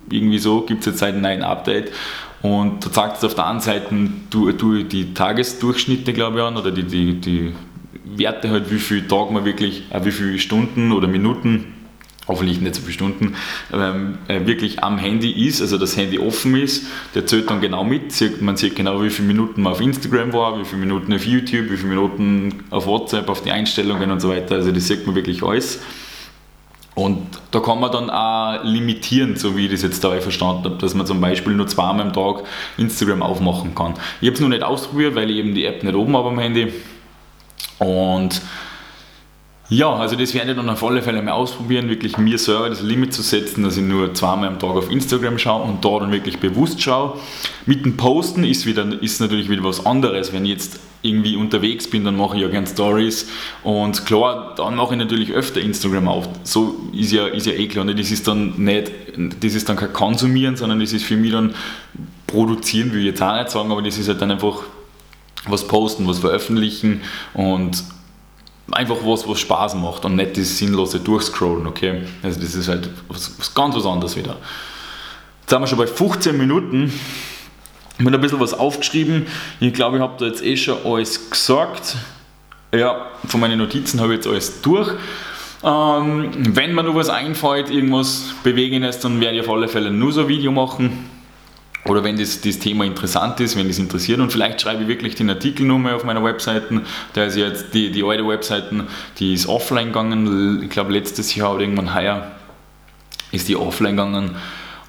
irgendwie 0.08 0.38
so, 0.38 0.60
gibt 0.60 0.80
es 0.80 0.86
jetzt 0.86 0.98
seit 1.00 1.14
einem 1.14 1.22
neuen 1.22 1.42
Update. 1.42 1.90
Und 2.42 2.86
da 2.86 2.92
zeigt 2.92 3.16
es 3.16 3.24
auf 3.24 3.34
der 3.34 3.48
einen 3.48 3.60
Seite 3.60 3.88
du, 4.30 4.52
du 4.52 4.84
die 4.84 5.12
Tagesdurchschnitte, 5.12 6.12
glaube 6.12 6.38
ich, 6.38 6.44
an 6.44 6.56
oder 6.56 6.70
die, 6.70 6.84
die, 6.84 7.14
die 7.20 7.52
Werte 8.04 8.48
halt, 8.50 8.70
wie 8.70 8.78
viele 8.78 9.08
Tage 9.08 9.32
man 9.32 9.44
wirklich, 9.44 9.90
äh, 9.90 10.04
wie 10.04 10.12
viele 10.12 10.38
Stunden 10.38 10.92
oder 10.92 11.08
Minuten 11.08 11.81
hoffentlich 12.28 12.60
nicht 12.60 12.74
so 12.74 12.82
viele 12.82 12.92
Stunden, 12.92 13.34
ähm, 13.72 14.18
äh, 14.28 14.46
wirklich 14.46 14.82
am 14.82 14.98
Handy 14.98 15.46
ist, 15.46 15.60
also 15.60 15.76
das 15.78 15.96
Handy 15.96 16.18
offen 16.18 16.56
ist, 16.56 16.86
der 17.14 17.26
zählt 17.26 17.50
dann 17.50 17.60
genau 17.60 17.84
mit, 17.84 18.12
man 18.40 18.56
sieht 18.56 18.76
genau, 18.76 19.02
wie 19.02 19.10
viele 19.10 19.28
Minuten 19.28 19.62
man 19.62 19.72
auf 19.72 19.80
Instagram 19.80 20.32
war, 20.32 20.58
wie 20.60 20.64
viele 20.64 20.80
Minuten 20.80 21.12
auf 21.12 21.24
YouTube, 21.24 21.70
wie 21.70 21.76
viele 21.76 21.88
Minuten 21.88 22.64
auf 22.70 22.86
WhatsApp, 22.86 23.28
auf 23.28 23.42
die 23.42 23.50
Einstellungen 23.50 24.10
und 24.10 24.20
so 24.20 24.28
weiter, 24.28 24.54
also 24.56 24.70
das 24.70 24.86
sieht 24.86 25.06
man 25.06 25.14
wirklich 25.14 25.42
alles. 25.42 25.80
Und 26.94 27.26
da 27.50 27.60
kann 27.60 27.80
man 27.80 27.90
dann 27.90 28.10
auch 28.10 28.62
limitieren, 28.64 29.36
so 29.36 29.56
wie 29.56 29.64
ich 29.64 29.72
das 29.72 29.80
jetzt 29.80 30.04
dabei 30.04 30.20
verstanden 30.20 30.64
habe, 30.64 30.76
dass 30.76 30.94
man 30.94 31.06
zum 31.06 31.22
Beispiel 31.22 31.54
nur 31.54 31.66
zweimal 31.66 32.06
am 32.06 32.12
Tag 32.12 32.44
Instagram 32.76 33.22
aufmachen 33.22 33.74
kann. 33.74 33.94
Ich 34.20 34.28
habe 34.28 34.34
es 34.34 34.40
noch 34.40 34.50
nicht 34.50 34.62
ausprobiert, 34.62 35.14
weil 35.14 35.30
ich 35.30 35.38
eben 35.38 35.54
die 35.54 35.64
App 35.64 35.82
nicht 35.82 35.94
oben 35.94 36.14
habe 36.14 36.28
am 36.28 36.38
Handy. 36.38 36.70
Und 37.78 38.42
ja, 39.72 39.90
also 39.94 40.16
das 40.16 40.34
werde 40.34 40.50
ich 40.50 40.56
dann 40.56 40.68
auf 40.68 40.84
alle 40.84 41.00
Fälle 41.00 41.22
mal 41.22 41.32
ausprobieren, 41.32 41.88
wirklich 41.88 42.18
mir 42.18 42.36
selber 42.36 42.68
das 42.68 42.82
Limit 42.82 43.14
zu 43.14 43.22
setzen, 43.22 43.62
dass 43.62 43.78
ich 43.78 43.82
nur 43.82 44.12
zweimal 44.12 44.48
am 44.48 44.58
Tag 44.58 44.70
auf 44.70 44.90
Instagram 44.90 45.38
schaue 45.38 45.62
und 45.62 45.82
da 45.82 45.98
dann 45.98 46.12
wirklich 46.12 46.38
bewusst 46.38 46.82
schaue. 46.82 47.14
Mit 47.64 47.86
dem 47.86 47.96
Posten 47.96 48.44
ist, 48.44 48.66
wieder, 48.66 48.84
ist 49.02 49.22
natürlich 49.22 49.48
wieder 49.48 49.64
was 49.64 49.86
anderes. 49.86 50.34
Wenn 50.34 50.44
ich 50.44 50.50
jetzt 50.50 50.80
irgendwie 51.00 51.36
unterwegs 51.36 51.88
bin, 51.88 52.04
dann 52.04 52.18
mache 52.18 52.36
ich 52.36 52.42
ja 52.42 52.48
gerne 52.48 52.66
Stories 52.66 53.30
und 53.62 54.04
klar, 54.04 54.54
dann 54.56 54.76
mache 54.76 54.92
ich 54.92 54.98
natürlich 54.98 55.32
öfter 55.32 55.62
Instagram 55.62 56.06
auf. 56.06 56.28
So 56.42 56.76
ist 56.92 57.10
ja, 57.10 57.26
ist 57.28 57.46
ja 57.46 57.54
eh 57.54 57.66
klar. 57.66 57.86
Das 57.86 58.10
ist 58.10 58.28
dann 58.28 58.52
nicht, 58.58 58.92
das 59.40 59.54
ist 59.54 59.70
dann 59.70 59.76
kein 59.76 59.94
Konsumieren, 59.94 60.54
sondern 60.54 60.80
das 60.80 60.92
ist 60.92 61.04
für 61.04 61.16
mich 61.16 61.32
dann 61.32 61.54
produzieren, 62.26 62.92
will 62.92 63.00
ich 63.00 63.06
jetzt 63.06 63.22
auch 63.22 63.38
nicht 63.38 63.48
sagen, 63.48 63.72
aber 63.72 63.80
das 63.80 63.96
ist 63.96 64.08
halt 64.08 64.20
dann 64.20 64.32
einfach 64.32 64.64
was 65.46 65.66
posten, 65.66 66.06
was 66.06 66.18
veröffentlichen 66.18 67.00
und 67.32 67.82
einfach 68.70 68.96
was, 69.04 69.28
was 69.28 69.40
Spaß 69.40 69.74
macht 69.74 70.04
und 70.04 70.16
nicht 70.16 70.36
das 70.36 70.56
sinnlose 70.58 71.00
Durchscrollen, 71.00 71.66
okay? 71.66 72.02
Also 72.22 72.40
das 72.40 72.54
ist 72.54 72.68
halt 72.68 72.88
was, 73.08 73.38
was 73.38 73.54
ganz 73.54 73.74
was 73.74 73.86
anderes 73.86 74.16
wieder. 74.16 74.36
Jetzt 75.40 75.50
sind 75.50 75.60
wir 75.60 75.66
schon 75.66 75.78
bei 75.78 75.86
15 75.86 76.36
Minuten. 76.36 76.92
Ich 77.98 78.06
habe 78.06 78.16
ein 78.16 78.20
bisschen 78.20 78.40
was 78.40 78.54
aufgeschrieben. 78.54 79.26
Ich 79.60 79.72
glaube, 79.72 79.96
ich 79.96 80.02
habe 80.02 80.14
da 80.18 80.26
jetzt 80.26 80.42
eh 80.42 80.56
schon 80.56 80.78
alles 80.84 81.30
gesagt. 81.30 81.96
Ja, 82.74 83.10
von 83.26 83.40
meinen 83.40 83.58
Notizen 83.58 84.00
habe 84.00 84.14
ich 84.14 84.18
jetzt 84.18 84.26
alles 84.26 84.62
durch. 84.62 84.90
Ähm, 85.62 86.30
wenn 86.54 86.74
mir 86.74 86.82
noch 86.82 86.94
was 86.94 87.08
einfällt, 87.08 87.70
irgendwas 87.70 88.34
Bewegendes, 88.42 88.98
dann 89.00 89.20
werde 89.20 89.36
ich 89.36 89.42
auf 89.42 89.50
alle 89.50 89.68
Fälle 89.68 89.90
nur 89.90 90.12
so 90.12 90.22
ein 90.22 90.28
Video 90.28 90.50
machen. 90.50 91.08
Oder 91.84 92.04
wenn 92.04 92.16
das, 92.16 92.40
das 92.40 92.60
Thema 92.60 92.84
interessant 92.84 93.40
ist, 93.40 93.56
wenn 93.56 93.66
das 93.66 93.78
interessiert 93.78 94.20
und 94.20 94.30
vielleicht 94.30 94.60
schreibe 94.60 94.82
ich 94.82 94.88
wirklich 94.88 95.16
den 95.16 95.28
Artikel 95.30 95.66
nur 95.66 95.80
mal 95.80 95.94
auf 95.94 96.04
meiner 96.04 96.22
Webseite. 96.22 96.82
Da 97.12 97.24
ist 97.24 97.36
jetzt 97.36 97.74
die, 97.74 97.90
die 97.90 98.04
alte 98.04 98.26
Webseite, 98.26 98.86
die 99.18 99.34
ist 99.34 99.48
offline 99.48 99.88
gegangen. 99.88 100.62
Ich 100.62 100.70
glaube 100.70 100.92
letztes 100.92 101.34
Jahr 101.34 101.54
oder 101.54 101.62
irgendwann 101.62 101.92
heuer 101.94 102.30
ist 103.32 103.48
die 103.48 103.56
offline 103.56 103.96
gegangen. 103.96 104.36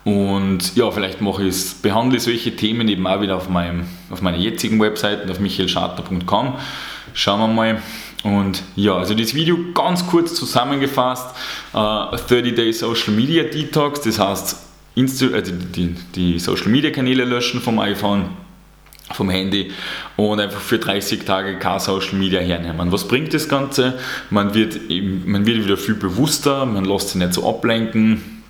Und 0.04 0.76
ja, 0.76 0.92
vielleicht 0.92 1.22
mache 1.22 1.46
ich 1.46 1.82
behandle 1.82 2.20
solche 2.20 2.56
Themen 2.56 2.88
eben 2.90 3.08
auch 3.08 3.22
wieder 3.22 3.38
auf, 3.38 3.50
meinem, 3.50 3.86
auf 4.12 4.22
meiner 4.22 4.38
jetzigen 4.38 4.80
Webseite, 4.80 5.32
auf 5.32 5.40
michaelschartner.com. 5.40 6.56
Schauen 7.14 7.40
wir 7.40 7.48
mal. 7.48 7.82
Und 8.24 8.64
ja, 8.76 8.96
also 8.96 9.14
das 9.14 9.34
Video 9.34 9.58
ganz 9.74 10.06
kurz 10.08 10.36
zusammengefasst: 10.36 11.36
uh, 11.74 12.14
äh, 12.14 12.18
30 12.18 12.56
Day 12.56 12.74
Social 12.74 13.14
Media 13.14 13.44
Detox, 13.44 14.02
das 14.02 14.20
heißt, 14.20 14.58
Insta 14.96 15.28
also 15.34 15.52
die, 15.52 15.96
die 16.16 16.40
Social 16.40 16.68
Media 16.68 16.92
Kanäle 16.92 17.26
löschen 17.26 17.62
vom 17.62 17.80
iPhone, 17.80 18.30
vom 19.12 19.30
Handy 19.30 19.72
und 20.18 20.40
einfach 20.40 20.60
für 20.60 20.78
30 20.78 21.26
Tage 21.26 21.58
kein 21.58 21.80
Social 21.80 22.16
Media 22.16 22.40
hernehmen. 22.40 22.92
Was 22.92 23.08
bringt 23.08 23.34
das 23.34 23.50
Ganze? 23.50 23.98
Man 24.30 24.54
wird, 24.54 24.90
eben, 24.90 25.24
man 25.30 25.46
wird 25.46 25.64
wieder 25.64 25.78
viel 25.78 25.96
bewusster, 25.96 26.66
man 26.66 26.86
lässt 26.86 27.10
sich 27.10 27.16
nicht 27.16 27.34
so 27.34 27.48
ablenken. 27.48 28.44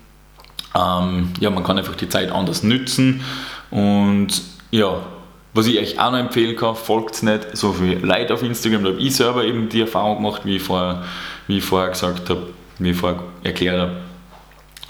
Ähm, 0.74 1.30
ja, 1.40 1.50
man 1.50 1.64
kann 1.64 1.78
einfach 1.78 1.96
die 1.96 2.08
Zeit 2.08 2.30
anders 2.30 2.62
nützen 2.62 3.22
und 3.70 4.42
ja, 4.70 5.06
was 5.54 5.68
ich 5.68 5.78
euch 5.78 6.00
auch 6.00 6.10
noch 6.10 6.18
empfehlen 6.18 6.56
kann, 6.56 6.74
folgt 6.74 7.22
nicht 7.22 7.56
so 7.56 7.72
viel 7.72 7.98
Leute 8.04 8.34
auf 8.34 8.42
Instagram. 8.42 8.82
Da 8.82 8.90
habe 8.90 9.00
ich 9.00 9.14
selber 9.14 9.44
eben 9.44 9.68
die 9.68 9.82
Erfahrung 9.82 10.16
gemacht, 10.16 10.42
wie 10.44 10.56
ich 10.56 10.62
vorher, 10.62 11.04
wie 11.46 11.58
ich 11.58 11.64
vorher 11.64 11.90
gesagt 11.90 12.28
habe, 12.28 12.48
wie 12.80 12.90
ich 12.90 12.96
vorher 12.96 13.22
erklärt 13.44 13.78
habe 13.78 13.96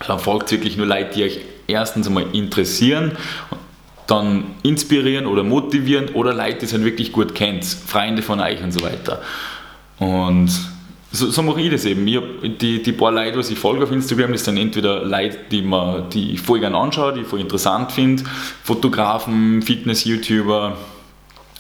dann 0.07 0.19
folgt 0.19 0.51
wirklich 0.51 0.77
nur 0.77 0.87
Leute, 0.87 1.15
die 1.15 1.25
euch 1.25 1.41
erstens 1.67 2.07
einmal 2.07 2.27
interessieren, 2.33 3.13
dann 4.07 4.45
inspirieren 4.63 5.27
oder 5.27 5.43
motivieren 5.43 6.11
oder 6.11 6.35
Leute, 6.35 6.59
die 6.61 6.65
es 6.67 6.73
halt 6.73 6.85
wirklich 6.85 7.13
gut 7.13 7.35
kennt, 7.35 7.65
Freunde 7.65 8.23
von 8.23 8.41
euch 8.41 8.63
und 8.63 8.73
so 8.73 8.83
weiter. 8.83 9.23
Und 9.99 10.51
so, 11.11 11.31
so 11.31 11.43
mache 11.43 11.61
ich 11.61 11.71
das 11.71 11.85
eben. 11.85 12.07
Ich 12.07 12.19
die, 12.59 12.83
die 12.83 12.93
paar 12.93 13.13
Leute, 13.13 13.39
was 13.39 13.51
ich 13.51 13.59
folge 13.59 13.85
auf 13.85 13.93
Instagram, 13.93 14.33
das 14.33 14.45
sind 14.45 14.57
entweder 14.57 15.05
Leute, 15.05 15.39
die, 15.51 15.63
man, 15.63 16.11
die 16.11 16.33
ich 16.33 16.41
voll 16.41 16.61
gerne 16.61 16.77
anschaue, 16.77 17.15
die 17.15 17.21
ich 17.21 17.27
voll 17.27 17.41
interessant 17.41 17.93
finde, 17.93 18.25
Fotografen, 18.65 19.63
Fitness-YouTuber, 19.63 20.77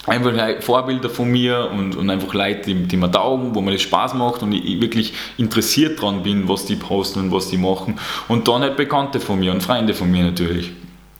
einfach 0.07 0.33
Vorbilder 0.61 1.09
von 1.09 1.31
mir 1.31 1.71
und, 1.73 1.97
und 1.97 2.11
einfach 2.11 2.33
Leute, 2.35 2.62
die, 2.67 2.75
die 2.75 2.97
mir 2.97 3.11
taugen, 3.11 3.55
wo 3.55 3.61
mir 3.61 3.73
das 3.73 3.83
Spaß 3.83 4.14
macht 4.14 4.43
und 4.43 4.53
ich 4.53 4.81
wirklich 4.81 5.14
interessiert 5.38 6.01
dran 6.01 6.23
bin, 6.23 6.49
was 6.49 6.67
die 6.67 6.77
posten 6.77 7.21
und 7.21 7.33
was 7.33 7.49
die 7.49 7.57
machen. 7.57 7.99
Und 8.29 8.49
dann 8.49 8.62
halt 8.62 8.77
Bekannte 8.77 9.21
von 9.21 9.38
mir 9.38 9.53
und 9.53 9.62
Freunde 9.62 9.95
von 9.95 10.11
mir 10.11 10.25
natürlich. 10.25 10.73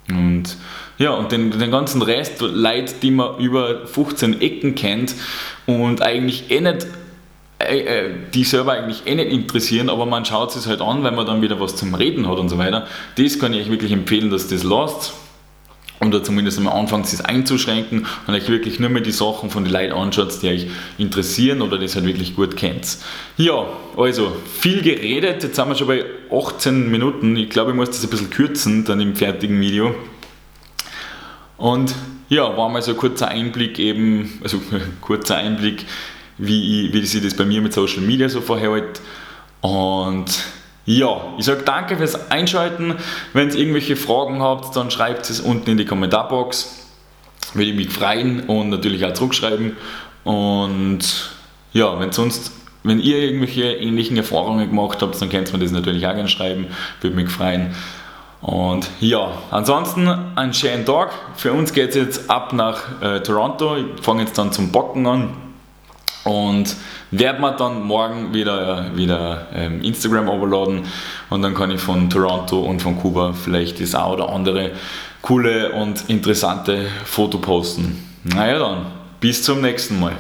Und 0.09 0.57
ja, 0.99 1.11
und 1.11 1.33
den, 1.33 1.51
den 1.51 1.71
ganzen 1.71 2.03
Rest, 2.03 2.41
Leute, 2.41 2.95
die 3.03 3.11
man 3.11 3.39
über 3.39 3.87
15 3.87 4.41
Ecken 4.41 4.75
kennt 4.75 5.15
und 5.67 6.03
eigentlich 6.03 6.51
eh 6.51 6.61
nicht 6.61 6.87
äh, 7.59 7.79
äh, 7.79 8.11
die 8.35 8.45
selber 8.45 8.73
eigentlich 8.73 9.07
eh 9.07 9.15
nicht 9.15 9.31
interessieren, 9.31 9.89
aber 9.89 10.07
man 10.07 10.25
schaut 10.25 10.55
es 10.55 10.67
halt 10.67 10.81
an, 10.81 11.03
weil 11.03 11.13
man 11.13 11.25
dann 11.25 11.41
wieder 11.41 11.59
was 11.61 11.77
zum 11.77 11.95
Reden 11.95 12.29
hat 12.29 12.39
und 12.39 12.49
so 12.49 12.59
weiter. 12.59 12.87
Das 13.17 13.39
kann 13.39 13.55
ich 13.55 13.63
euch 13.63 13.71
wirklich 13.71 13.93
empfehlen, 13.93 14.31
dass 14.31 14.49
das 14.49 14.63
lasst 14.63 15.15
oder 16.07 16.23
zumindest 16.23 16.59
am 16.59 16.69
Anfang 16.69 17.03
es 17.03 17.21
einzuschränken 17.21 18.07
und 18.27 18.35
euch 18.35 18.49
wirklich 18.49 18.81
nur 18.81 18.91
mehr 18.91 19.03
die 19.03 19.13
Sachen 19.13 19.51
von 19.51 19.65
den 19.65 19.73
Leuten 19.73 19.93
anschaut, 19.93 20.43
die 20.43 20.49
euch 20.49 20.67
interessieren 20.99 21.63
oder 21.63 21.79
das 21.79 21.95
halt 21.95 22.07
wirklich 22.07 22.37
gut 22.37 22.57
kennt. 22.57 22.99
Ja, 23.37 23.67
also 23.97 24.37
viel 24.59 24.83
geredet, 24.83 25.43
jetzt 25.43 25.57
sind 25.57 25.69
wir 25.69 25.75
schon 25.75 25.89
bei 25.89 26.05
18 26.31 26.91
Minuten. 26.91 27.37
Ich 27.37 27.51
glaube, 27.51 27.71
ich 27.71 27.77
muss 27.77 27.91
das 27.91 28.05
ein 28.05 28.11
bisschen 28.11 28.31
kürzen 28.31 28.85
dann 28.85 29.01
im 29.01 29.17
fertigen 29.17 29.61
Video. 29.61 29.95
Und 31.57 31.95
ja, 32.29 32.57
war 32.57 32.69
mal 32.69 32.83
so 32.83 32.93
ein 32.93 32.97
kurzer 32.97 33.29
Einblick 33.29 33.79
eben, 33.79 34.41
also 34.43 34.61
kurzer 35.01 35.37
Einblick, 35.37 35.85
wie, 36.39 36.93
wie 36.93 37.07
sich 37.07 37.23
das 37.23 37.35
bei 37.35 37.45
mir 37.45 37.61
mit 37.61 37.73
Social 37.73 38.01
Media 38.01 38.29
so 38.29 38.41
verhält. 38.41 39.01
Und 39.61 40.27
ja, 40.87 41.21
ich 41.39 41.47
sage 41.47 41.63
danke 41.65 41.97
fürs 41.97 42.31
Einschalten. 42.31 42.97
Wenn 43.33 43.51
ihr 43.51 43.57
irgendwelche 43.57 43.97
Fragen 43.97 44.43
habt, 44.43 44.77
dann 44.77 44.91
schreibt 44.91 45.31
es 45.31 45.41
unten 45.41 45.71
in 45.71 45.79
die 45.79 45.87
Kommentarbox. 45.87 46.89
Würde 47.55 47.71
ich 47.71 47.77
mich 47.77 47.91
freuen 47.91 48.41
und 48.41 48.71
natürlich 48.71 49.05
auch 49.05 49.15
zurückschreiben. 49.15 49.77
Und 50.25 51.31
ja, 51.73 51.99
wenn 52.01 52.13
sonst, 52.13 52.53
wenn 52.83 53.01
ihr 53.01 53.19
irgendwelche 53.19 53.65
ähnlichen 53.65 54.17
Erfahrungen 54.17 54.69
gemacht 54.69 55.01
habt, 55.01 55.21
dann 55.21 55.31
könnt 55.31 55.49
ihr 55.49 55.53
mir 55.59 55.65
das 55.65 55.73
natürlich 55.73 56.07
auch 56.07 56.15
gerne 56.15 56.29
schreiben. 56.29 56.67
Würde 57.01 57.17
mich 57.17 57.31
freuen. 57.31 57.75
Und 58.43 58.91
ja, 59.01 59.33
ansonsten 59.51 60.07
einen 60.07 60.53
schönen 60.53 60.85
Tag. 60.85 61.15
Für 61.35 61.55
uns 61.55 61.73
geht 61.73 61.91
es 61.91 61.95
jetzt 61.97 62.31
ab 62.31 62.53
nach 62.53 63.01
äh, 63.01 63.21
Toronto. 63.21 63.77
Ich 63.77 63.87
fange 64.03 64.25
jetzt 64.25 64.37
dann 64.37 64.53
zum 64.53 64.71
Bocken 64.71 65.07
an. 65.07 65.44
Und 66.25 66.75
werde 67.11 67.41
mir 67.41 67.53
dann 67.53 67.83
morgen 67.83 68.33
wieder, 68.33 68.97
wieder 68.97 69.47
ähm, 69.55 69.83
Instagram 69.83 70.29
overladen 70.29 70.83
und 71.31 71.43
dann 71.43 71.55
kann 71.55 71.71
ich 71.71 71.81
von 71.81 72.09
Toronto 72.09 72.61
und 72.61 72.81
von 72.81 72.97
Kuba 72.99 73.35
vielleicht 73.35 73.81
das 73.81 73.95
ein 73.95 74.11
oder 74.11 74.31
andere 74.31 74.73
coole 75.21 75.73
und 75.73 76.09
interessante 76.09 76.87
Foto 77.05 77.39
posten. 77.39 78.03
Naja 78.25 78.59
dann, 78.59 78.87
bis 79.21 79.43
zum 79.43 79.61
nächsten 79.61 80.01
Mal. 80.01 80.17